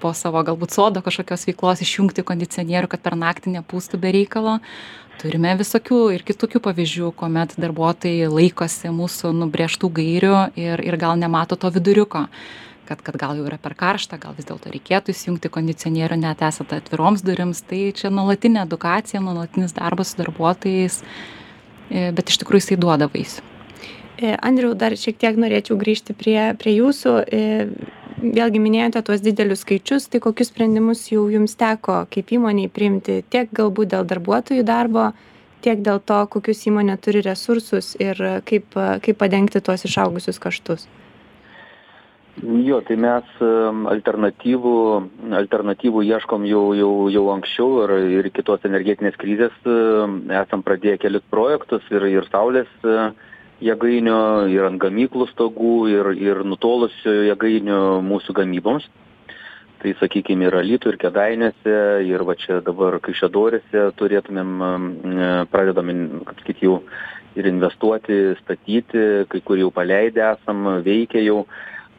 po 0.00 0.14
savo 0.16 0.40
galbūt 0.46 0.72
sodo 0.72 1.04
kažkokios 1.04 1.44
veiklos 1.50 1.84
išjungti 1.84 2.24
kondicionierių, 2.24 2.88
kad 2.94 3.04
per 3.04 3.18
naktį 3.20 3.58
nepūstų 3.58 4.00
be 4.00 4.14
reikalo. 4.16 4.58
Turime 5.20 5.52
visokių 5.60 6.00
ir 6.16 6.24
kitokių 6.26 6.62
pavyzdžių, 6.70 7.12
kuomet 7.20 7.58
darbuotojai 7.60 8.30
laikosi 8.32 8.96
mūsų 8.96 9.34
nubrėžtų 9.44 9.92
gairių 10.00 10.38
ir, 10.56 10.80
ir 10.88 10.96
gal 11.04 11.20
nemato 11.20 11.60
to 11.60 11.68
viduriuko 11.74 12.30
kad 12.88 13.02
kad 13.02 13.16
gal 13.20 13.38
jau 13.38 13.46
yra 13.48 13.58
per 13.60 13.74
karšta 13.78 14.18
gal 14.22 14.34
vis 14.36 14.46
dėlto 14.48 14.72
reikėtų 14.72 15.14
įsijungti 15.14 15.50
kondicionierių 15.52 16.18
net 16.20 16.44
esant 16.44 16.72
atviroms 16.76 17.24
durims. 17.26 17.62
Tai 17.68 17.80
čia 17.96 18.10
nuolatinė 18.14 18.64
edukacija 18.64 19.22
nuolatinis 19.24 19.76
darbas 19.76 20.12
su 20.12 20.20
darbuotojais 20.22 21.00
e, 21.02 22.10
bet 22.16 22.32
iš 22.32 22.40
tikrųjų 22.42 22.64
jisai 22.64 22.80
duoda 22.80 23.08
vaisių. 23.12 23.44
E, 24.14 24.32
Andriau, 24.38 24.74
dar 24.78 24.94
šiek 24.98 25.18
tiek 25.18 25.38
norėčiau 25.40 25.78
grįžti 25.80 26.16
prie, 26.16 26.38
prie 26.60 26.76
jūsų. 26.78 27.14
E, 27.26 27.44
vėlgi 28.24 28.60
minėjote 28.62 29.02
tuos 29.04 29.22
didelius 29.24 29.64
skaičius, 29.64 30.08
tai 30.08 30.20
kokius 30.22 30.52
sprendimus 30.52 31.02
jau 31.10 31.26
jums 31.32 31.56
teko 31.60 32.04
kaip 32.14 32.30
įmoniai 32.36 32.70
priimti? 32.72 33.22
Tiek 33.32 33.50
galbūt 33.52 33.90
dėl 33.96 34.06
darbuotojų 34.08 34.64
darbo, 34.64 35.10
tiek 35.66 35.82
dėl 35.84 35.98
to, 35.98 36.20
kokius 36.30 36.62
įmonė 36.70 36.96
turi 37.02 37.24
resursus 37.26 37.94
ir 38.00 38.20
kaip, 38.48 38.70
kaip 38.74 39.18
padengti 39.18 39.64
tuos 39.64 39.84
išaugusius 39.88 40.38
kaštus 40.40 40.86
jo 42.42 42.80
tai 42.86 42.96
mes 42.98 43.26
alternatyvų 43.90 44.78
alternatyvų 45.38 46.02
ieškom 46.08 46.46
jau 46.48 46.64
jau 46.74 46.90
jau 47.12 47.24
anksčiau 47.34 47.84
ir 47.84 47.92
ir 48.18 48.26
iki 48.30 48.42
tos 48.42 48.64
energetinės 48.66 49.16
krizės 49.20 49.54
esam 50.42 50.64
pradėję 50.66 50.98
kelis 51.04 51.22
projektus 51.30 51.86
ir 51.94 52.02
ir 52.10 52.26
saulės 52.32 52.70
e, 52.82 53.12
jėgainių 53.62 54.18
ir 54.50 54.66
ant 54.66 54.82
gamyklų 54.82 55.28
stogų 55.30 55.76
ir 55.92 56.10
ir 56.18 56.42
nutolusių 56.44 57.14
jėgainių 57.30 57.80
mūsų 58.02 58.34
gamyboms. 58.40 58.88
Tai 59.84 59.92
sakykim 60.00 60.40
ir 60.42 60.54
alytuj 60.56 60.94
ir 60.94 60.98
kėdainiuose 60.98 61.76
ir 62.08 62.22
va 62.24 62.34
čia 62.40 62.62
dabar 62.64 62.98
kaišiadoryse 63.04 63.90
turėtumėm 64.00 64.54
e, 64.64 65.28
pradedam 65.52 65.92
kaip 66.24 66.40
sakyt 66.42 66.64
jau 66.66 66.80
ir 67.34 67.46
investuoti 67.50 68.34
statyti 68.42 69.06
kai 69.30 69.40
kur 69.44 69.58
jau 69.58 69.70
paleidę 69.74 70.22
esam 70.32 70.66
veikia 70.86 71.22
jau 71.22 71.44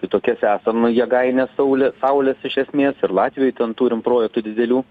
tai 0.06 0.20
tokias 0.20 0.44
esam 0.44 0.86
jėgaines 0.92 1.50
saulė 1.58 1.92
saulės 2.02 2.38
iš 2.46 2.58
esmės 2.66 2.96
ir 3.04 3.14
latvijoj 3.14 3.56
ten 3.58 3.74
turim 3.74 4.02
projektų 4.06 4.44
didelių. 4.46 4.84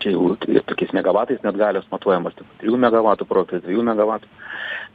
Čia 0.00 0.12
jau 0.14 0.36
ir 0.48 0.62
tokiais 0.64 0.92
megavatais 0.96 1.42
net 1.44 1.56
galios 1.56 1.84
matuojamos 1.92 2.34
tik 2.36 2.46
trijų 2.62 2.78
megavatų 2.80 3.26
projektai 3.28 3.60
dviejų 3.60 3.82
megavatų 3.84 4.28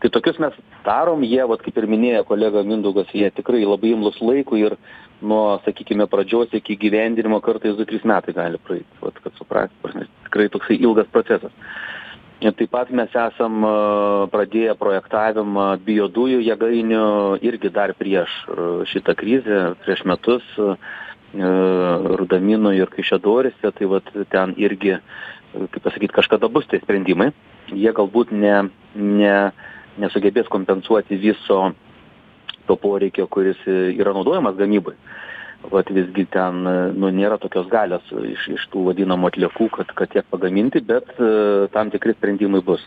tai 0.02 0.10
tokius 0.10 0.40
mes 0.42 0.56
darom 0.86 1.22
jie 1.22 1.44
vat 1.46 1.62
kaip 1.62 1.78
ir 1.78 1.86
minėjo 1.86 2.24
kolega 2.26 2.64
mindaugas 2.66 3.12
jie 3.14 3.30
tikrai 3.30 3.62
labai 3.62 3.92
imlūs 3.94 4.18
laikui 4.26 4.64
ir 4.66 4.78
nuo 5.22 5.60
sakykime 5.68 6.08
pradžios 6.10 6.56
iki 6.58 6.74
įgyvendinimo 6.74 7.38
kartais 7.46 7.78
du 7.78 7.86
trys 7.86 8.08
metai 8.10 8.34
gali 8.34 8.58
praeit 8.66 9.02
vat 9.06 9.22
kad 9.22 9.38
suprast 9.38 9.76
prasme 9.84 10.08
tikrai 10.26 10.50
toksai 10.50 10.80
ilgas 10.82 11.14
procesas 11.14 11.54
ir 12.42 12.56
taip 12.58 12.72
pat 12.74 12.90
mes 12.90 13.14
esam 13.14 13.62
pradėję 14.34 14.74
projektavimą 14.80 15.68
biodujų 15.86 16.42
jėgainių 16.48 17.04
irgi 17.46 17.70
dar 17.74 17.94
prieš 17.98 18.34
šitą 18.92 19.16
krizę 19.20 19.62
prieš 19.86 20.04
metus 20.10 20.48
rudaminoj 21.32 22.82
ir 22.82 22.90
kaišiadoryse. 22.92 23.72
Tai 23.78 23.92
vat 23.94 24.10
ten 24.34 24.56
irgi 24.58 24.98
kaip 25.54 25.82
pasakyt 25.84 26.16
kažkada 26.18 26.50
bus 26.50 26.68
tie 26.72 26.82
sprendimai. 26.82 27.32
Jie 27.72 27.94
galbūt 27.94 28.34
ne 28.34 28.70
ne 28.96 29.38
nesugebės 30.02 30.50
kompensuoti 30.50 31.20
viso 31.20 31.74
to 32.68 32.76
poreikio 32.76 33.28
kuris 33.28 33.60
yra 33.68 34.14
naudojamas 34.16 34.58
gamybai 34.58 34.96
vat 35.70 35.92
visgi 35.94 36.26
ten 36.34 36.64
nu 36.98 37.12
nėra 37.14 37.38
tokios 37.42 37.70
galios 37.70 38.08
iš 38.34 38.48
iš 38.56 38.66
tų 38.74 38.88
vadinamų 38.90 39.30
atliekų 39.30 39.70
kad 39.78 39.94
kad 39.98 40.14
tiek 40.16 40.26
pagaminti 40.34 40.82
bet 40.82 41.14
e, 41.20 41.68
tam 41.76 41.94
tikri 41.94 42.18
sprendimai 42.18 42.64
bus 42.66 42.82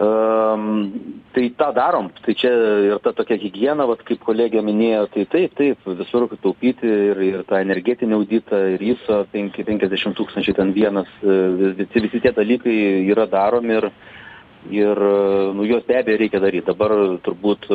Um, 0.00 1.20
tai 1.34 1.50
tą 1.52 1.68
darom, 1.76 2.06
tai 2.24 2.32
čia 2.32 2.48
ir 2.88 3.00
ta 3.04 3.12
tokia 3.12 3.36
hygiena, 3.36 3.84
vat, 3.84 4.00
kaip 4.08 4.22
kolegė 4.24 4.62
minėjo, 4.64 5.02
tai 5.12 5.26
taip, 5.28 5.52
taip, 5.58 5.84
visur 5.98 6.24
taupyti 6.40 6.88
ir, 6.88 7.20
ir 7.20 7.42
tą 7.44 7.60
energetinį 7.60 8.16
auditą, 8.16 8.56
ir 8.72 8.80
ISO 8.94 9.18
50 9.34 10.16
tūkstančių 10.16 10.54
ten 10.56 10.72
vienas, 10.72 11.10
e, 11.20 11.36
visi, 11.76 12.04
visi 12.06 12.22
tie 12.24 12.32
dalykai 12.32 12.74
yra 13.12 13.26
daromi 13.28 13.76
ir, 13.82 13.90
ir 14.72 15.02
nu, 15.52 15.68
juos 15.68 15.84
be 15.84 16.00
abejo 16.00 16.22
reikia 16.24 16.40
daryti. 16.40 16.70
Dabar 16.72 16.96
turbūt 17.28 17.68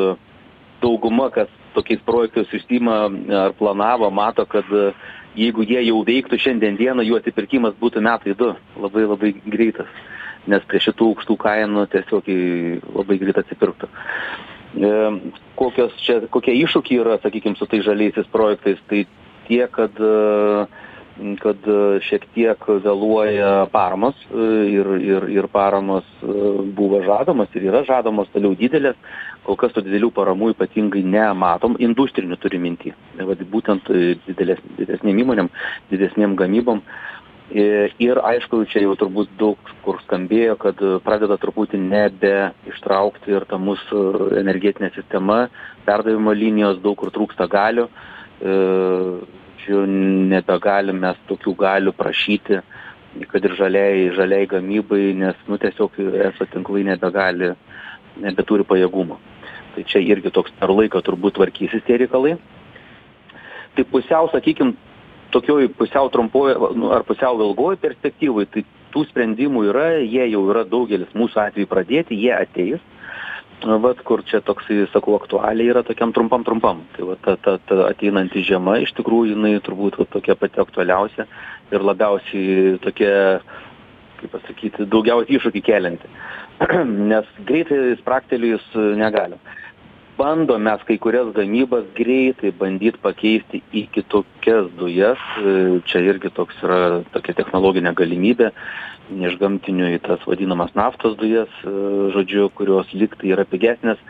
dauguma, 0.81 1.29
kas 1.33 1.51
tokiais 1.75 2.01
projektais 2.05 2.51
užsiima 2.53 2.97
ar 3.45 3.55
planavo, 3.57 4.09
mato, 4.13 4.45
kad 4.49 4.65
e, 4.73 4.91
jeigu 5.37 5.65
jie 5.67 5.83
jau 5.87 6.01
veiktų 6.07 6.39
šiandien 6.41 6.77
dieną, 6.79 7.05
jų 7.05 7.19
atsipirkimas 7.19 7.77
būtų 7.81 8.03
metai 8.05 8.35
du, 8.37 8.53
labai 8.81 9.05
labai 9.05 9.33
greitas, 9.45 9.89
nes 10.49 10.63
prie 10.69 10.81
šitų 10.83 11.11
aukštų 11.13 11.37
kainų 11.43 11.87
tiesiog 11.93 12.31
labai 12.95 13.19
greit 13.21 13.43
atsipirktų. 13.43 13.89
kokios 15.55 15.93
čia, 16.03 16.19
kokie 16.29 16.53
iššūkiai 16.63 16.99
yra, 17.01 17.19
sakykime, 17.23 17.57
su 17.57 17.65
tai 17.65 17.81
žaliaisiais 17.85 18.27
projektais, 18.31 18.81
tai 18.89 19.05
tie, 19.47 19.63
kad 19.71 19.95
uh, 20.03 20.67
kad 21.41 21.67
e, 21.67 21.77
šiek 22.05 22.25
tiek 22.35 22.67
vėluoja 22.67 23.67
paramos 23.73 24.17
e, 24.29 24.47
ir, 24.69 24.89
ir, 25.01 25.27
ir 25.33 25.47
paramos 25.51 26.05
e, 26.21 26.33
buvo 26.77 27.01
žadamos 27.05 27.53
ir 27.57 27.67
yra 27.71 27.83
žadamos 27.87 28.29
toliau 28.33 28.55
didelės, 28.57 28.97
kol 29.47 29.57
kas 29.57 29.73
tų 29.73 29.85
didelių 29.87 30.11
paramų 30.13 30.51
ypatingai 30.53 31.03
nematom, 31.05 31.77
industrinių 31.81 32.37
turi 32.41 32.61
minti, 32.61 32.93
Vat 33.17 33.41
būtent 33.51 33.89
didelės, 34.27 34.61
didesnėm 34.77 35.23
įmonėm, 35.23 35.51
didesnėm 35.91 36.37
gamybom. 36.37 36.83
Ir 37.47 38.19
aišku, 38.27 38.65
čia 38.67 38.81
jau 38.83 38.97
turbūt 38.99 39.29
daug 39.39 39.69
kur 39.85 40.01
skambėjo, 40.03 40.57
kad 40.59 40.81
pradeda 41.05 41.37
truputį 41.39 41.79
nebe 41.79 42.33
ištraukti 42.67 43.31
ir 43.31 43.45
ta 43.47 43.55
mūsų 43.55 44.33
energetinė 44.41 44.91
sistema, 44.91 45.45
perdavimo 45.87 46.35
linijos, 46.35 46.81
daug 46.83 46.97
kur 46.99 47.13
trūksta 47.15 47.47
galių 47.47 47.87
žodžiu 49.67 49.85
nebegalim 50.31 50.99
mes 50.99 51.17
tokių 51.27 51.55
galių 51.59 51.93
prašyti 51.93 52.61
kad 53.27 53.43
ir 53.43 53.55
žaliai 53.57 54.11
žaliai 54.15 54.47
gamybai 54.47 55.13
nes 55.13 55.35
nu 55.47 55.57
tiesiog 55.57 55.91
eso 55.99 56.45
tinklai 56.45 56.83
nebegali 56.83 57.53
nebeturi 58.21 58.63
pajėgumo. 58.63 59.17
Tai 59.75 59.83
čia 59.83 59.99
irgi 59.99 60.31
toks 60.31 60.51
per 60.59 60.69
laiką 60.69 61.01
turbūt 61.01 61.35
tvarkysis 61.37 61.83
tie 61.85 61.97
reikalai. 61.97 62.37
Tai 63.75 63.83
pusiau 63.91 64.29
sakykim 64.31 64.75
tokioj 65.31 65.67
pusiau 65.77 66.09
trumpoj 66.09 66.55
nu, 66.75 66.91
ar 66.91 67.03
pusiau 67.03 67.37
ilgoj 67.37 67.77
perspektyvoj 67.77 68.47
tai 68.53 68.65
tų 68.93 69.05
sprendimų 69.09 69.67
yra 69.69 69.87
jie 69.99 70.29
jau 70.31 70.45
yra 70.49 70.63
daugelis 70.63 71.11
mūsų 71.13 71.41
atveju 71.47 71.67
pradėti 71.67 72.17
jie 72.17 72.33
ateis 72.33 72.81
vat 73.65 74.01
kur 74.05 74.21
čia 74.23 74.41
toksai 74.45 74.85
sakau 74.93 75.15
aktualija 75.17 75.73
yra 75.73 75.83
tokiam 75.83 76.13
trumpam 76.13 76.43
trumpam. 76.43 76.83
Tai 76.95 77.07
va 77.09 77.15
ta 77.21 77.35
ta 77.35 77.57
ta 77.57 77.87
ateinanti 77.89 78.43
žiema 78.45 78.77
iš 78.83 78.93
tikrųjų 78.99 79.33
jinai 79.33 79.57
turbūt 79.65 79.97
va 79.97 80.05
tokia 80.05 80.35
pati 80.35 80.61
aktualiausia 80.61 81.25
ir 81.71 81.81
labiausiai 81.81 82.77
tokia 82.83 83.41
kaip 84.17 84.31
pasakyti 84.33 84.85
daugiausiai 84.85 85.37
iššūkį 85.37 85.61
kelianti. 85.61 86.09
Nes 87.11 87.25
greitai 87.45 87.97
spragtelėjus 87.99 88.65
negalim 88.97 89.41
bandom 90.17 90.61
mes 90.65 90.81
kai 90.87 90.97
kurias 90.97 91.29
gamybas 91.35 91.85
greitai 91.97 92.51
bandyt 92.51 92.97
pakeisti 93.03 93.61
į 93.71 93.87
kitokias 93.93 94.69
dujas. 94.79 95.21
Čia 95.89 96.03
irgi 96.09 96.31
toks 96.33 96.57
yra 96.65 96.79
tokia 97.13 97.37
technologinė 97.37 97.93
galimybė 97.97 98.51
iš 99.07 99.37
gamtinių 99.39 99.93
į 99.95 99.99
tas 100.03 100.23
vadinamas 100.27 100.73
naftos 100.75 101.15
dujas 101.19 101.51
žodžiu 101.63 102.49
kurios 102.57 102.89
lyg 102.93 103.15
tai 103.19 103.31
yra 103.35 103.45
pigesnės. 103.47 104.01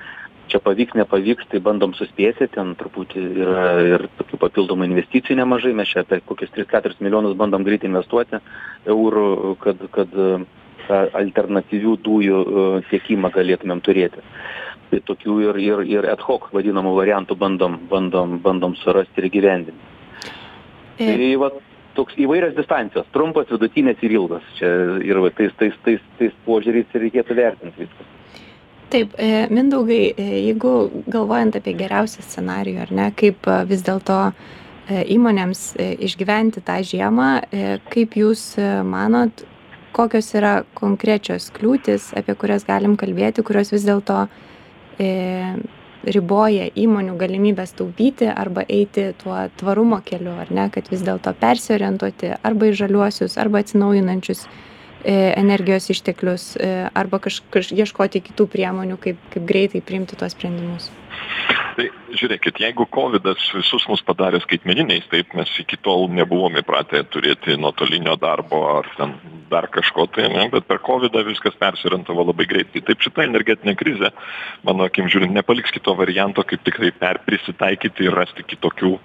Čia 0.48 0.62
pavyks 0.64 0.96
nepavyks 0.96 1.50
tai 1.52 1.60
bandom 1.60 1.92
suspėti 1.98 2.48
ten 2.54 2.72
truputį 2.80 3.24
yra 3.44 3.66
ir 3.84 4.06
tokių 4.16 4.40
papildomų 4.46 4.88
investicijų 4.88 5.42
nemažai. 5.42 5.74
Mes 5.76 5.92
čia 5.92 6.06
apie 6.06 6.22
kokius 6.24 6.54
tris 6.56 6.70
keturis 6.72 7.02
milijonus 7.04 7.36
bandom 7.36 7.68
greit 7.68 7.84
investuoti 7.84 8.40
eurų 8.88 9.58
kad 9.60 9.84
kad 9.92 10.16
tą 10.88 11.04
alternatyvių 11.22 11.94
dujų 12.06 12.42
tiekimą 12.92 13.32
galėtumėm 13.36 13.84
turėti. 13.86 14.24
Tai 14.88 15.00
tokių 15.10 15.38
ir 15.50 15.62
ir 15.62 15.86
ir 15.98 16.10
ad 16.14 16.24
hoc 16.24 16.50
vadinamų 16.56 16.94
variantų 16.96 17.36
bandom 17.36 17.80
bandom 17.92 18.38
bandom 18.44 18.76
surasti 18.84 19.22
ir 19.22 19.30
įgyvendinti. 19.32 19.96
Tai 20.98 21.32
vat 21.44 21.58
toks 21.98 22.18
įvairios 22.22 22.56
distancijos 22.58 23.10
trumpos 23.14 23.50
vidutinės 23.52 24.00
ir 24.06 24.14
ilgos 24.20 24.46
čia 24.60 24.70
ir 25.04 25.20
va 25.24 25.34
tais 25.34 25.54
tais 25.60 25.76
tais 25.86 26.04
tais 26.20 26.38
požiūriais 26.46 26.96
reikėtų 27.04 27.38
vertint 27.38 27.82
viską. 27.82 28.08
Taip, 28.88 29.18
e, 29.20 29.48
Mindaugai, 29.52 30.14
e, 30.16 30.26
jeigu 30.48 31.04
galvojant 31.12 31.58
apie 31.60 31.74
geriausią 31.76 32.24
scenarijų, 32.24 32.86
ar 32.86 32.94
ne, 32.96 33.08
kaip 33.20 33.50
e, 33.50 33.58
vis 33.68 33.84
dėlto 33.84 34.32
įmonėms 34.88 35.62
išgyventi 36.08 36.62
tą 36.64 36.78
žiemą, 36.88 37.26
kaip 37.92 38.14
jūs 38.16 38.44
manot, 38.88 39.42
kokios 39.96 40.30
yra 40.38 40.62
konkrečios 40.78 41.52
kliūtis, 41.56 42.12
apie 42.18 42.36
kurias 42.40 42.68
galim 42.68 42.98
kalbėti, 43.00 43.46
kurios 43.46 43.74
vis 43.74 43.88
dėlto 43.88 44.26
riboja 46.08 46.70
įmonių 46.78 47.18
galimybes 47.20 47.74
taupyti 47.78 48.30
arba 48.32 48.64
eiti 48.70 49.12
tuo 49.22 49.38
tvarumo 49.60 50.00
keliu 50.06 50.36
ar 50.40 50.52
ne 50.54 50.68
kad 50.74 50.88
vis 50.92 51.04
dėlto 51.06 51.34
persiorientuoti 51.40 52.34
arba 52.38 52.70
į 52.70 52.78
žaliuosius 52.82 53.38
arba 53.42 53.62
atsinaujinančius 53.64 54.46
e, 54.46 55.16
energijos 55.36 55.90
išteklius 55.94 56.48
e, 56.56 56.72
arba 56.94 57.20
kaž, 57.24 57.42
kaž, 57.54 57.74
ieškoti 57.76 58.24
kitų 58.30 58.48
priemonių, 58.54 59.00
kaip, 59.04 59.22
kaip 59.34 59.48
greitai 59.50 59.84
priimti 59.84 60.20
tuos 60.20 60.38
sprendimus. 60.38 60.90
Tai 61.78 61.90
žiūrėkit 62.16 62.62
jeigu 62.62 62.86
kovidas 62.92 63.42
visus 63.56 63.86
mus 63.90 64.04
padarė 64.06 64.40
skaitmeniniais 64.44 65.08
taip 65.12 65.34
mes 65.38 65.52
iki 65.62 65.80
tol 65.84 66.08
nebuvom 66.14 66.56
įpratę 66.62 67.04
turėti 67.12 67.58
nuotolinio 67.60 68.16
darbo 68.22 68.62
ar 68.78 68.90
ten 68.98 69.16
dar 69.52 69.68
kažko 69.72 70.08
tai 70.12 70.28
ane 70.28 70.48
bet 70.54 70.68
per 70.70 70.80
kovidą 70.84 71.24
viskas 71.28 71.56
persiorientavo 71.60 72.26
labai 72.30 72.48
greitai. 72.50 72.84
Taip 72.88 73.04
šita 73.04 73.26
energetinė 73.28 73.76
krizė 73.80 74.12
mano 74.68 74.88
akim 74.88 75.12
žiūrint 75.12 75.36
nepaliks 75.36 75.74
kito 75.76 75.96
varianto 76.00 76.46
kaip 76.48 76.64
tikrai 76.68 76.92
per 76.96 77.22
prisitaikyti 77.28 78.08
ir 78.08 78.18
rasti 78.18 78.48
kitokių 78.48 78.96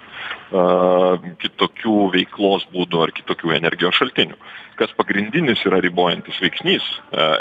a 0.53 0.63
kitokių 1.41 1.95
veiklos 2.13 2.67
būdų 2.75 3.01
ar 3.07 3.13
kitokių 3.17 3.55
energijos 3.57 3.97
šaltinių. 3.97 4.37
Kas 4.77 4.93
pagrindinis 4.97 5.63
yra 5.69 5.81
ribojantis 5.85 6.37
veiksnys 6.43 6.85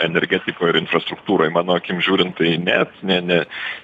energetikoj 0.05 0.71
ir 0.71 0.79
infrastruktūroj 0.81 1.51
mano 1.55 1.75
akim 1.79 1.99
žiūrint 2.03 2.37
tai 2.39 2.55
net 2.61 2.95
ne 3.03 3.19
ne 3.21 3.41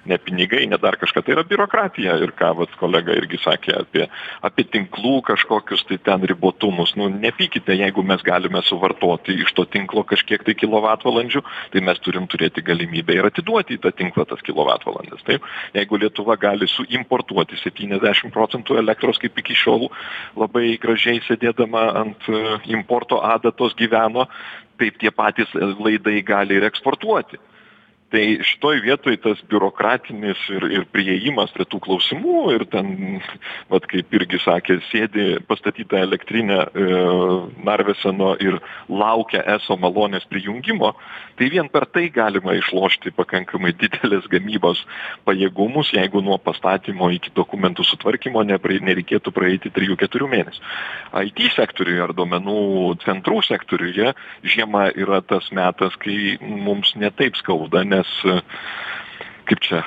ne 0.08 0.18
pinigai 0.24 0.66
ne 0.72 0.80
dar 0.80 0.96
kažką 1.00 1.24
tai 1.24 1.36
yra 1.36 1.44
biurokratija 1.67 2.17
ir 2.23 2.32
ką 2.32 2.56
vat 2.58 2.71
kolega 2.80 3.13
irgi 3.13 3.38
sakė 3.38 3.75
apie 3.82 4.08
apie 4.41 4.63
tinklų 4.63 5.21
kažkokius 5.23 5.86
tai 5.88 5.97
ten 5.97 6.23
ribotumus. 6.23 6.95
Nu 6.95 7.10
nepykite 7.10 7.75
jeigu 7.75 8.03
mes 8.03 8.21
galime 8.23 8.62
suvartoti 8.63 9.34
iš 9.43 9.53
to 9.53 9.65
tinklo 9.65 10.03
kažkiek 10.03 10.43
tai 10.43 10.56
kilovatvalandžių 10.56 11.41
tai 11.71 11.82
mes 11.82 11.99
turim 11.99 12.27
turėti 12.27 12.63
galimybę 12.63 13.13
ir 13.17 13.25
atiduoti 13.27 13.77
į 13.77 13.82
tą 13.84 13.91
tinklą 13.91 14.25
tas 14.25 14.41
kilovatvalandes. 14.41 15.23
Taip 15.25 15.43
jeigu 15.73 15.97
lietuva 15.97 16.38
gali 16.38 16.67
suimportuoti 16.67 17.58
septyniasdešim 17.58 18.32
procentų 18.32 18.80
elektros 18.80 19.17
kaip 19.17 19.38
iki 19.38 19.56
šiol 19.56 19.89
labai 20.36 20.77
gražiai 20.77 21.21
sėdėdama 21.27 21.84
ant 22.03 22.32
importo 22.65 23.21
adatos 23.21 23.75
gyveno 23.75 24.27
taip 24.77 24.97
tie 25.01 25.12
patys 25.12 25.51
laidai 25.53 26.21
gali 26.21 26.58
ir 26.58 26.67
eksportuoti 26.67 27.39
tai 28.12 28.39
šitoj 28.46 28.80
vietoj 28.86 29.17
tas 29.24 29.41
biurokratinis 29.52 30.39
ir 30.54 30.65
ir 30.72 30.86
priėjimas 30.93 31.52
prie 31.56 31.65
tų 31.67 31.82
klausimų 31.84 32.43
ir 32.56 32.63
ten 32.72 33.20
vat 33.72 33.88
kaip 33.91 34.13
irgi 34.15 34.39
sakė 34.43 34.80
sėdi 34.88 35.28
pastatyta 35.50 36.00
elektrinė 36.06 36.60
e, 36.63 36.86
narveseno 37.67 38.34
ir 38.43 38.60
laukia 38.88 39.43
eso 39.58 39.76
malonės 39.82 40.28
prijungimo 40.32 40.93
tai 41.38 41.50
vien 41.52 41.67
per 41.70 41.86
tai 41.91 42.08
galima 42.13 42.56
išlošti 42.58 43.12
pakankamai 43.17 43.74
dideles 43.76 44.30
gamybos 44.32 44.86
pajėgumus 45.28 45.91
jeigu 45.98 46.24
nuo 46.24 46.39
pastatymo 46.39 47.12
iki 47.17 47.34
dokumentų 47.36 47.86
sutvarkymo 47.91 48.46
nepraei 48.48 48.80
nereikėtų 48.88 49.36
praeiti 49.36 49.74
trijų 49.74 49.98
keturių 50.00 50.32
mėnesių. 50.32 50.63
It 51.28 51.43
sektoriuje 51.58 52.02
ar 52.04 52.13
duomenų 52.15 52.98
centrų 53.04 53.41
sektoriuje 53.46 54.13
žiema 54.46 54.88
yra 54.96 55.22
tas 55.26 55.50
metas 55.52 55.96
kai 56.02 56.38
mums 56.41 56.93
ne 56.96 57.12
taip 57.12 57.38
skauda 57.39 57.84
ne 57.84 57.97
nes 57.98 58.16
kaip 59.48 59.62
čia 59.64 59.82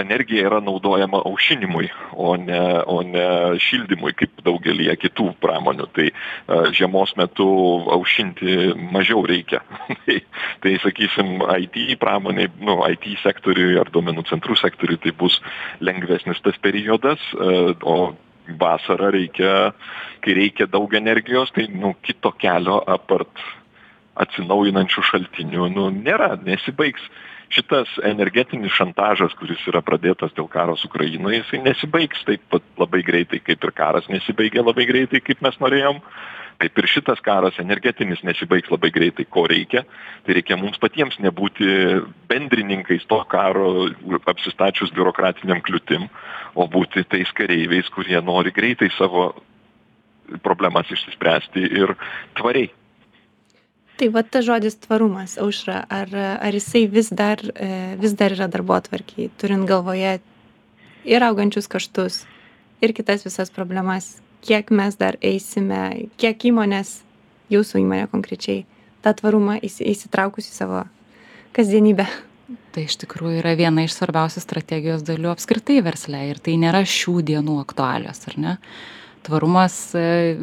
energija 0.00 0.46
yra 0.48 0.60
naudojama 0.60 1.22
aušinimui 1.24 1.88
o 2.12 2.34
ne 2.36 2.60
o 2.86 3.00
ne 3.02 3.26
šildymui 3.62 4.12
kaip 4.18 4.42
daugelyje 4.44 4.96
kitų 5.00 5.30
pramonių. 5.40 5.88
Tai 5.96 6.08
žiemos 6.76 7.14
metu 7.16 7.48
aušinti 7.96 8.74
mažiau 8.92 9.24
reikia. 9.26 9.62
Tai 10.04 10.18
tai 10.60 10.76
sakysim 10.84 11.40
it 11.60 11.76
pramonėj 12.00 12.50
nu 12.60 12.80
it 12.90 13.06
sektoriuj 13.22 13.80
ar 13.80 13.92
duomenų 13.92 14.26
centrų 14.28 14.56
sektoriuj 14.60 15.00
tai 15.04 15.12
bus 15.16 15.40
lengvesnis 15.80 16.40
tas 16.44 16.58
periodas 16.60 17.20
o 17.82 18.14
vasarą 18.60 19.10
reikia 19.14 19.72
kai 20.20 20.34
reikia 20.36 20.66
daug 20.66 20.92
energijos 20.94 21.52
tai 21.56 21.68
nu 21.72 21.94
kito 22.02 22.32
kelio 22.32 22.80
apart 22.86 23.30
atsinaujinančių 24.18 25.04
šaltinių. 25.10 25.68
Nu 25.74 25.90
nėra 25.94 26.34
nesibaigs. 26.44 27.04
Šitas 27.50 27.90
energetinis 28.06 28.70
šantažas 28.76 29.32
kuris 29.34 29.62
yra 29.66 29.80
pradėtas 29.82 30.30
dėl 30.36 30.46
karo 30.46 30.76
su 30.78 30.86
ukrainoj 30.86 31.34
jisai 31.34 31.58
nesibaigs 31.64 32.22
taip 32.22 32.44
pat 32.52 32.62
labai 32.78 33.00
greitai 33.02 33.40
kaip 33.42 33.66
ir 33.66 33.72
karas 33.74 34.06
nesibaigė 34.06 34.62
labai 34.62 34.86
greitai 34.86 35.18
kaip 35.18 35.42
mes 35.42 35.58
norėjom. 35.58 35.98
Taip 36.60 36.78
ir 36.78 36.86
šitas 36.92 37.22
karas 37.24 37.58
energetinis 37.58 38.22
nesibaigs 38.22 38.70
labai 38.70 38.92
greitai 38.94 39.26
ko 39.26 39.48
reikia. 39.50 39.82
Tai 40.22 40.36
reikia 40.36 40.60
mums 40.60 40.78
patiems 40.78 41.18
nebūti 41.24 41.66
bendrininkais 42.30 43.08
to 43.10 43.18
karo 43.32 43.88
apsistačius 44.30 44.94
biurokratinėm 44.94 45.64
kliūtim 45.66 46.06
o 46.54 46.68
būti 46.70 47.02
tais 47.08 47.34
kareiviais 47.34 47.90
kurie 47.90 48.20
nori 48.22 48.54
greitai 48.54 48.92
savo 48.94 49.32
problemas 50.44 50.86
išsispręsti 50.94 51.64
ir 51.80 51.96
tvariai 52.38 52.70
tai 54.00 54.08
va 54.08 54.22
tas 54.24 54.46
žodis 54.46 54.78
tvarumas 54.80 55.36
aušra 55.42 55.82
ar 55.92 56.14
ar 56.16 56.56
jisai 56.56 56.86
vis 56.88 57.10
dar 57.12 57.42
e, 57.52 57.96
vis 58.00 58.16
dar 58.16 58.32
yra 58.32 58.48
darbotvarkėj 58.48 59.28
turint 59.40 59.68
galvoje 59.68 60.18
ir 61.04 61.26
augančius 61.26 61.68
kaštus 61.68 62.24
ir 62.80 62.94
kitas 62.96 63.26
visas 63.28 63.52
problemas 63.52 64.16
kiek 64.46 64.72
mes 64.72 64.96
dar 64.96 65.18
eisime 65.20 66.08
kiek 66.16 66.48
įmonės 66.52 67.00
jūsų 67.52 67.82
įmonė 67.82 68.08
konkrečiai 68.12 68.64
tą 69.04 69.12
tvarumą 69.20 69.58
įsi 69.64 69.84
įsitraukus 69.92 70.48
į 70.48 70.54
savo 70.54 70.84
kasdienybę. 71.56 72.06
Tai 72.74 72.84
iš 72.86 72.96
tikrųjų 73.02 73.40
yra 73.42 73.52
viena 73.58 73.84
iš 73.86 73.94
svarbiausių 73.96 74.42
strategijos 74.42 75.04
dalių 75.06 75.32
apskritai 75.34 75.80
versle 75.86 76.22
ir 76.30 76.40
tai 76.42 76.56
nėra 76.62 76.82
šių 76.86 77.20
dienų 77.26 77.58
aktualijos 77.62 78.24
ar 78.30 78.38
ne 78.44 78.56
tvarumas 79.26 79.94
e, 79.94 80.36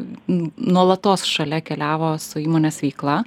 nuolatos 0.57 1.25
šalia 1.27 1.59
keliavo 1.65 2.13
su 2.21 2.41
įmonės 2.41 2.81
veikla. 2.83 3.21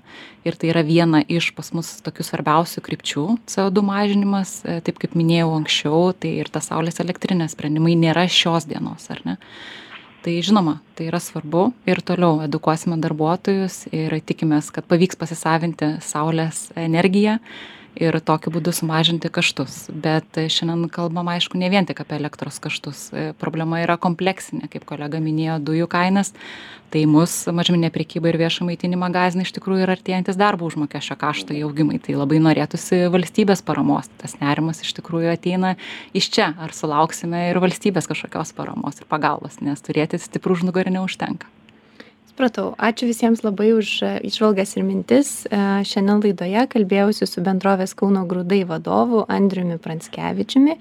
Ir 0.47 0.57
tai 0.57 0.71
yra 0.73 0.83
viena 0.87 1.21
iš 1.29 1.51
pas 1.57 1.73
mus 1.77 1.93
tokių 2.05 2.25
svarbiausių 2.27 2.83
krypčių 2.87 3.27
co2 3.51 3.85
mažinimas. 3.85 4.61
E, 4.65 4.79
taip 4.87 5.01
kaip 5.03 5.17
minėjau 5.19 5.53
anksčiau 5.59 6.11
tai 6.17 6.37
ir 6.45 6.53
tas 6.53 6.71
saulės 6.71 7.03
elektrinės 7.03 7.57
sprendimai 7.57 7.97
nėra 7.99 8.27
šios 8.31 8.69
dienos 8.71 9.11
ar 9.13 9.23
ne? 9.27 9.37
Tai 10.21 10.37
žinoma 10.45 10.79
tai 10.97 11.09
yra 11.09 11.21
svarbu. 11.23 11.71
Ir 11.89 12.03
toliau 12.05 12.43
edukuosime 12.45 12.99
darbuotojus 13.01 13.87
ir 13.97 14.17
tikimės 14.21 14.69
kad 14.75 14.89
pavyks 14.89 15.17
pasisavinti 15.21 15.95
saulės 16.05 16.69
energiją 16.77 17.39
ir 17.99 18.19
tokiu 18.21 18.53
būdu 18.55 18.73
sumažinti 18.75 19.31
kaštus. 19.33 19.87
Bet 19.91 20.39
šiandien 20.39 20.89
kalbam 20.93 21.31
aišku 21.33 21.59
ne 21.61 21.71
vien 21.73 21.87
tik 21.89 22.03
apie 22.03 22.19
elektros 22.19 22.61
kaštus. 22.63 23.09
Problema 23.41 23.81
yra 23.85 23.97
kompleksinė. 24.01 24.71
Kaip 24.73 24.87
kolega 24.89 25.21
minėjo 25.23 25.59
dujų 25.71 25.89
kainas 25.91 26.35
tai 26.91 27.05
mus 27.07 27.45
mažmeninė 27.55 27.93
prekyba 27.95 28.33
ir 28.33 28.39
viešą 28.41 28.67
maitinimą 28.67 29.13
gąsdina 29.15 29.45
iš 29.47 29.53
tikrųjų 29.55 29.85
ir 29.85 29.93
artėjantys 29.95 30.39
darbo 30.41 30.67
užmokesčio 30.67 31.15
kaštai 31.21 31.61
augimai 31.63 32.01
tai 32.03 32.17
labai 32.19 32.41
norėtųsi 32.43 33.05
valstybės 33.15 33.63
paramos. 33.67 34.11
Tas 34.19 34.35
nerimas 34.43 34.83
iš 34.83 34.97
tikrųjų 34.99 35.31
ateina 35.37 35.77
iš 36.17 36.33
čia. 36.35 36.51
Ar 36.59 36.75
sulauksime 36.75 37.47
ir 37.53 37.63
valstybės 37.63 38.11
kažkokios 38.11 38.53
paramos 38.59 38.99
ir 38.99 39.11
pagalbos 39.11 39.63
nes 39.63 39.87
turėti 39.87 40.19
stiprų 40.19 40.59
užnugarį 40.59 40.99
neužtenka 40.99 41.51
supratau. 42.41 42.73
Ačiū 42.79 43.05
visiems 43.05 43.43
labai 43.45 43.75
už 43.77 43.89
e, 44.03 44.11
įžvalgas 44.25 44.77
ir 44.79 44.85
mintis. 44.85 45.45
E, 45.45 45.85
šiandien 45.85 46.23
laidoje 46.25 46.65
kalbėjausi 46.73 47.29
su 47.29 47.43
bendrovės 47.45 47.93
kauno 47.95 48.25
grūdai 48.25 48.65
vadovu 48.65 49.27
andriumi 49.29 49.77
pranckevičiumi 49.77 50.79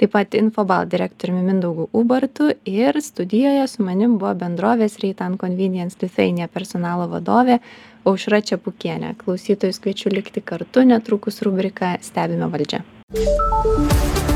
taip 0.00 0.10
pat 0.16 0.34
infobalt 0.34 0.88
direktoriumi 0.90 1.44
mindaugu 1.46 1.84
ubartu 1.92 2.48
ir 2.64 2.96
studijoje 2.98 3.68
su 3.68 3.84
manim 3.84 4.16
buvo 4.18 4.32
bendrovės 4.34 4.98
reitan 5.04 5.36
convenience 5.38 6.00
lithuania 6.00 6.48
personalo 6.48 7.06
vadovė 7.12 7.60
aušra 8.08 8.40
čepukienė. 8.40 9.14
Klausytojus 9.20 9.78
kviečiu 9.84 10.10
likti 10.16 10.40
kartu 10.40 10.82
netrukus 10.88 11.42
rubrika 11.44 11.98
stebime 12.02 12.48
valdžią 12.50 14.31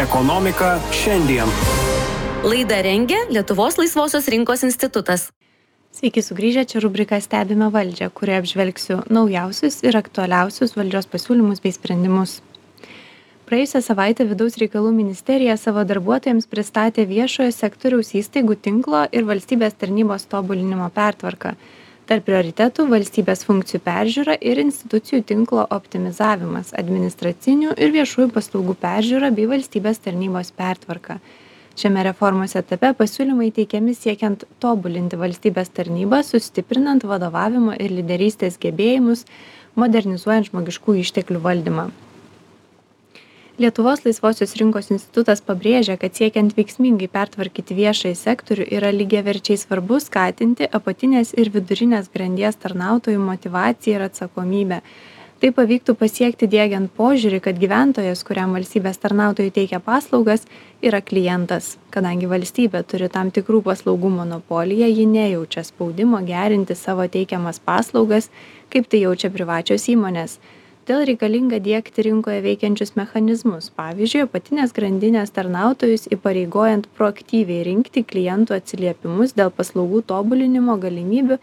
Ekonomika 0.00 0.78
šiandien. 0.96 1.50
Laidą 2.40 2.78
rengia 2.82 3.18
Lietuvos 3.28 3.76
laisvosios 3.76 4.28
rinkos 4.32 4.62
institutas. 4.64 5.26
Sveiki 5.92 6.22
sugrįžę, 6.24 6.62
čia 6.70 6.80
rubrika 6.80 7.18
Stebime 7.20 7.68
valdžią, 7.74 8.08
kurioje 8.16 8.40
apžvelgsiu 8.40 8.96
naujausius 9.12 9.82
ir 9.84 9.98
aktualiausius 10.00 10.72
valdžios 10.78 11.10
pasiūlymus 11.12 11.60
bei 11.60 11.74
sprendimus. 11.76 12.38
Praėjusią 13.44 13.82
savaitę 13.84 14.24
Vidaus 14.30 14.56
reikalų 14.62 14.94
ministerija 15.02 15.58
savo 15.60 15.84
darbuotojams 15.84 16.48
pristatė 16.48 17.04
viešojo 17.04 17.52
sektoriaus 17.52 18.14
įstaigų 18.22 18.56
tinklo 18.56 19.04
ir 19.12 19.28
valstybės 19.28 19.76
tarnybos 19.76 20.24
tobulinimo 20.32 20.88
pertvarką 20.96 21.58
tarp 22.10 22.26
prioritetų 22.26 22.88
valstybės 22.90 23.44
funkcijų 23.46 23.78
peržiūra 23.86 24.34
ir 24.42 24.58
institucijų 24.64 25.22
tinklo 25.28 25.62
optimizavimas 25.76 26.72
administracinių 26.80 27.76
ir 27.78 27.94
viešųjų 27.94 28.32
paslaugų 28.34 28.74
peržiūra 28.82 29.30
bei 29.36 29.46
valstybės 29.50 30.02
tarnybos 30.02 30.50
pertvarka. 30.58 31.20
Šiame 31.78 32.02
reformos 32.08 32.56
etape 32.58 32.90
pasiūlymai 32.98 33.52
teikiami 33.54 33.94
siekiant 33.94 34.42
tobulinti 34.58 35.20
valstybės 35.22 35.70
tarnybą 35.78 36.24
sustiprinant 36.26 37.06
vadovavimo 37.06 37.78
ir 37.78 37.94
lyderystės 38.00 38.58
gebėjimus 38.60 39.24
modernizuojant 39.78 40.50
žmogiškųjų 40.50 41.06
išteklių 41.06 41.46
valdymą 41.46 41.90
lietuvos 43.60 44.00
laisvosios 44.06 44.54
rinkos 44.56 44.86
institutas 44.88 45.42
pabrėžia 45.44 45.98
kad 46.00 46.16
siekiant 46.16 46.54
veiksmingai 46.56 47.10
pertvarkyti 47.12 47.74
viešąjį 47.76 48.16
sektorių 48.16 48.64
yra 48.76 48.88
lygiaverčiai 48.96 49.60
svarbu 49.60 49.98
skatinti 50.00 50.68
apatinės 50.78 51.34
ir 51.36 51.50
vidurinės 51.52 52.08
grandies 52.14 52.56
tarnautojų 52.62 53.20
motyvaciją 53.20 53.98
ir 53.98 54.04
atsakomybę. 54.06 54.78
Tai 55.40 55.50
pavyktų 55.56 55.94
pasiekti 55.96 56.48
diegiant 56.52 56.88
požiūrį 56.96 57.40
kad 57.44 57.60
gyventojas 57.60 58.24
kuriam 58.28 58.56
valstybės 58.56 59.00
tarnautojai 59.00 59.52
teikia 59.58 59.80
paslaugas 59.84 60.46
yra 60.84 61.02
klientas. 61.04 61.74
Kadangi 61.92 62.28
valstybė 62.32 62.80
turi 62.88 63.10
tam 63.12 63.28
tikrų 63.32 63.60
paslaugų 63.68 64.12
monopoliją 64.22 64.88
ji 64.88 65.04
nejaučia 65.08 65.66
spaudimo 65.68 66.22
gerinti 66.24 66.76
savo 66.76 67.04
teikiamas 67.08 67.60
paslaugas 67.60 68.30
kaip 68.72 68.88
tai 68.88 69.02
jaučia 69.04 69.32
privačios 69.32 69.88
įmonės 69.92 70.38
todėl 70.90 71.06
reikalinga 71.06 71.60
diegti 71.62 72.02
rinkoje 72.02 72.40
veikiančius 72.42 72.96
mechanizmus. 72.98 73.68
Pavyzdžiui 73.78 74.24
apatinės 74.24 74.72
grandinės 74.74 75.30
tarnautojus 75.36 76.08
įpareigojant 76.16 76.88
proaktyviai 76.98 77.62
rinkti 77.68 78.02
klientų 78.02 78.56
atsiliepimus 78.56 79.36
dėl 79.38 79.52
paslaugų 79.54 80.02
tobulinimo 80.10 80.74
galimybių 80.82 81.38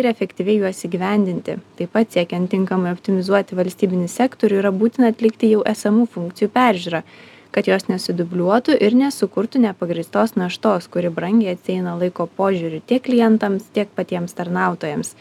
ir 0.00 0.08
efektyviai 0.08 0.62
juos 0.62 0.80
įgyvendinti. 0.88 1.58
Taip 1.76 1.92
pat 1.92 2.16
siekiant 2.16 2.48
tinkamai 2.54 2.96
optimizuoti 2.96 3.60
valstybinį 3.60 4.08
sektorių 4.16 4.62
yra 4.64 4.72
būtina 4.72 5.12
atlikti 5.12 5.52
jau 5.52 5.60
esamų 5.76 6.08
funkcijų 6.16 6.54
peržiūrą 6.56 7.04
kad 7.52 7.68
jos 7.68 7.86
nesidubliuotų 7.88 8.80
ir 8.84 8.96
nesukurtų 8.96 9.60
nepagrįstos 9.64 10.38
naštos 10.40 10.88
kuri 10.92 11.12
brangiai 11.12 11.54
atsieina 11.56 11.98
laiko 12.00 12.30
požiūriu 12.40 12.80
tiek 12.84 13.04
klientams 13.04 13.68
tiek 13.76 13.92
patiems 13.96 14.36
tarnautojams 14.36 15.14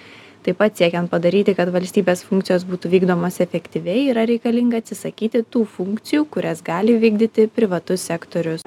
taip 0.45 0.59
pat 0.61 0.77
siekiant 0.77 1.09
padaryti 1.09 1.55
kad 1.57 1.71
valstybės 1.73 2.21
funkcijos 2.27 2.67
būtų 2.69 2.91
vykdomos 2.91 3.39
efektyviai 3.41 4.11
yra 4.11 4.27
reikalinga 4.29 4.77
atsisakyti 4.83 5.41
tų 5.49 5.63
funkcijų 5.77 6.27
kurias 6.29 6.61
gali 6.65 6.97
vykdyti 7.01 7.47
privatus 7.49 8.05
sektorius. 8.11 8.65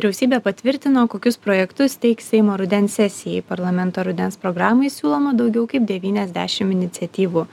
Vyriausybė 0.00 0.38
patvirtino 0.40 1.02
kokius 1.12 1.36
projektus 1.36 1.98
teiks 2.00 2.30
seimo 2.32 2.54
rudens 2.56 2.94
sesijai. 2.96 3.42
Parlamento 3.44 4.00
rudens 4.06 4.40
programai 4.40 4.88
siūloma 4.88 5.34
daugiau 5.36 5.66
kaip 5.68 5.84
devyniasdešim 5.90 6.72
iniciatyvų 6.72 7.44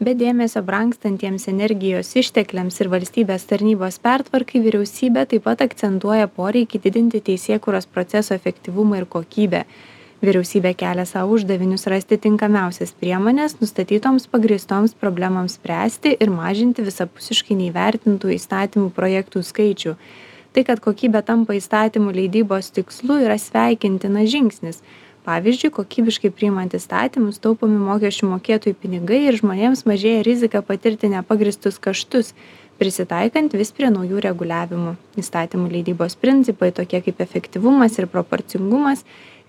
be 0.00 0.14
dėmesio 0.14 0.62
brangstantiems 0.62 1.48
energijos 1.50 2.12
ištekliams 2.20 2.76
ir 2.82 2.90
valstybės 2.92 3.46
tarnybos 3.50 3.98
pertvarkai 4.02 4.62
vyriausybė 4.62 5.24
taip 5.32 5.44
pat 5.48 5.64
akcentuoja 5.66 6.28
poreikį 6.38 6.80
didinti 6.84 7.20
teisėkūros 7.28 7.90
proceso 7.90 8.36
efektyvumą 8.38 9.00
ir 9.00 9.08
kokybę. 9.10 9.64
Vyriausybė 10.22 10.72
kelia 10.78 11.04
sau 11.06 11.26
uždavinius 11.34 11.86
rasti 11.90 12.18
tinkamiausias 12.18 12.94
priemones 13.00 13.58
nustatytoms 13.60 14.26
pagrįstoms 14.30 14.94
problemoms 14.98 15.58
spręsti 15.58 16.14
ir 16.18 16.30
mažinti 16.34 16.82
visapusiškai 16.86 17.58
neįvertintų 17.58 18.32
įstatymų 18.34 18.90
projektų 18.94 19.42
skaičių. 19.46 19.94
Tai 20.54 20.64
kad 20.66 20.82
kokybė 20.82 21.22
tampa 21.26 21.54
įstatymų 21.58 22.14
leidybos 22.16 22.70
tikslu 22.74 23.20
yra 23.26 23.38
sveikintinas 23.38 24.30
žingsnis 24.30 24.82
pavyzdžiui 25.28 25.74
kokybiškai 25.76 26.30
priimant 26.32 26.72
įstatymus 26.78 27.40
taupomi 27.44 27.76
mokesčių 27.82 28.30
mokėtojų 28.30 28.78
pinigai 28.80 29.26
ir 29.26 29.36
žmonėms 29.40 29.84
mažėja 29.88 30.24
rizika 30.26 30.62
patirti 30.64 31.10
nepagrįstus 31.12 31.76
kaštus 31.84 32.32
prisitaikant 32.78 33.56
vis 33.58 33.72
prie 33.74 33.90
naujų 33.90 34.22
reguliavimų. 34.24 34.94
Įstatymų 35.20 35.68
leidybos 35.72 36.14
principai 36.22 36.70
tokie 36.74 37.02
kaip 37.04 37.20
efektyvumas 37.24 37.98
ir 37.98 38.06
proporcingumas 38.12 39.02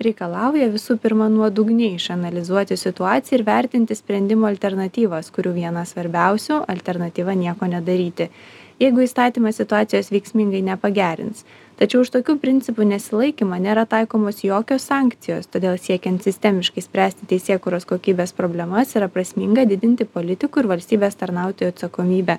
reikalauja 0.03 0.69
visų 0.73 0.97
pirma 1.03 1.27
nuodugniai 1.31 1.95
išanalizuoti 1.99 2.77
situaciją 2.79 3.39
ir 3.39 3.45
vertinti 3.47 3.95
sprendimo 3.95 4.49
alternatyvas 4.49 5.31
kurių 5.35 5.53
viena 5.59 5.85
svarbiausių 5.87 6.63
alternatyva 6.73 7.37
nieko 7.37 7.69
nedaryti 7.69 8.31
jeigu 8.79 9.03
įstatymas 9.03 9.59
situacijos 9.59 10.11
veiksmingai 10.13 10.61
nepagerins. 10.65 11.43
Tačiau 11.79 12.03
už 12.03 12.09
tokių 12.11 12.35
principų 12.41 12.83
nesilaikymą 12.89 13.59
nėra 13.63 13.85
taikomos 13.87 14.41
jokios 14.43 14.87
sankcijos 14.89 15.47
todėl 15.47 15.77
siekiant 15.79 16.25
sistemiškai 16.25 16.83
spręsti 16.83 17.29
teisėkūros 17.29 17.87
kokybės 17.87 18.35
problemas 18.35 18.91
yra 18.99 19.07
prasminga 19.07 19.63
didinti 19.69 20.03
politikų 20.03 20.63
ir 20.65 20.69
valstybės 20.73 21.15
tarnautojų 21.21 21.71
atsakomybę. 21.71 22.35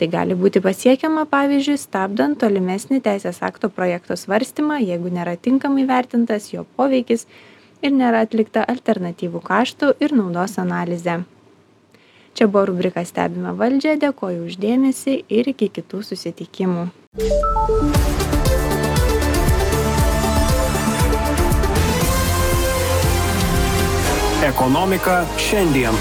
Tai 0.00 0.08
gali 0.08 0.36
būti 0.40 0.64
pasiekiama 0.64 1.26
pavyzdžiui 1.28 1.76
stabdant 1.84 2.40
tolimesnį 2.40 3.02
teisės 3.04 3.42
akto 3.44 3.68
projekto 3.68 4.16
svarstymą 4.16 4.80
jeigu 4.80 5.12
nėra 5.12 5.36
tinkamai 5.36 5.84
įvertintas 5.84 6.52
jo 6.54 6.64
poveikis 6.76 7.26
ir 7.82 7.92
nėra 7.92 8.24
atlikta 8.24 8.64
alternatyvų 8.64 9.44
kaštų 9.50 9.98
ir 10.00 10.16
naudos 10.16 10.56
analizė 10.62 11.24
čia 12.38 12.46
buvo 12.46 12.68
rubrika 12.70 13.02
stebime 13.02 13.50
valdžią 13.58 13.96
dėkoju 14.04 14.46
už 14.46 14.60
dėmesį 14.62 15.14
ir 15.38 15.50
iki 15.54 15.66
kitų 15.74 16.04
susitikimų 16.06 16.86
Ekonomika 24.48 25.24
šiandien. 25.36 25.98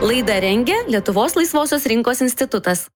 Laidą 0.00 0.38
rengia 0.40 0.78
Lietuvos 0.88 1.34
laisvosios 1.36 1.84
rinkos 1.90 2.22
institutas. 2.24 2.86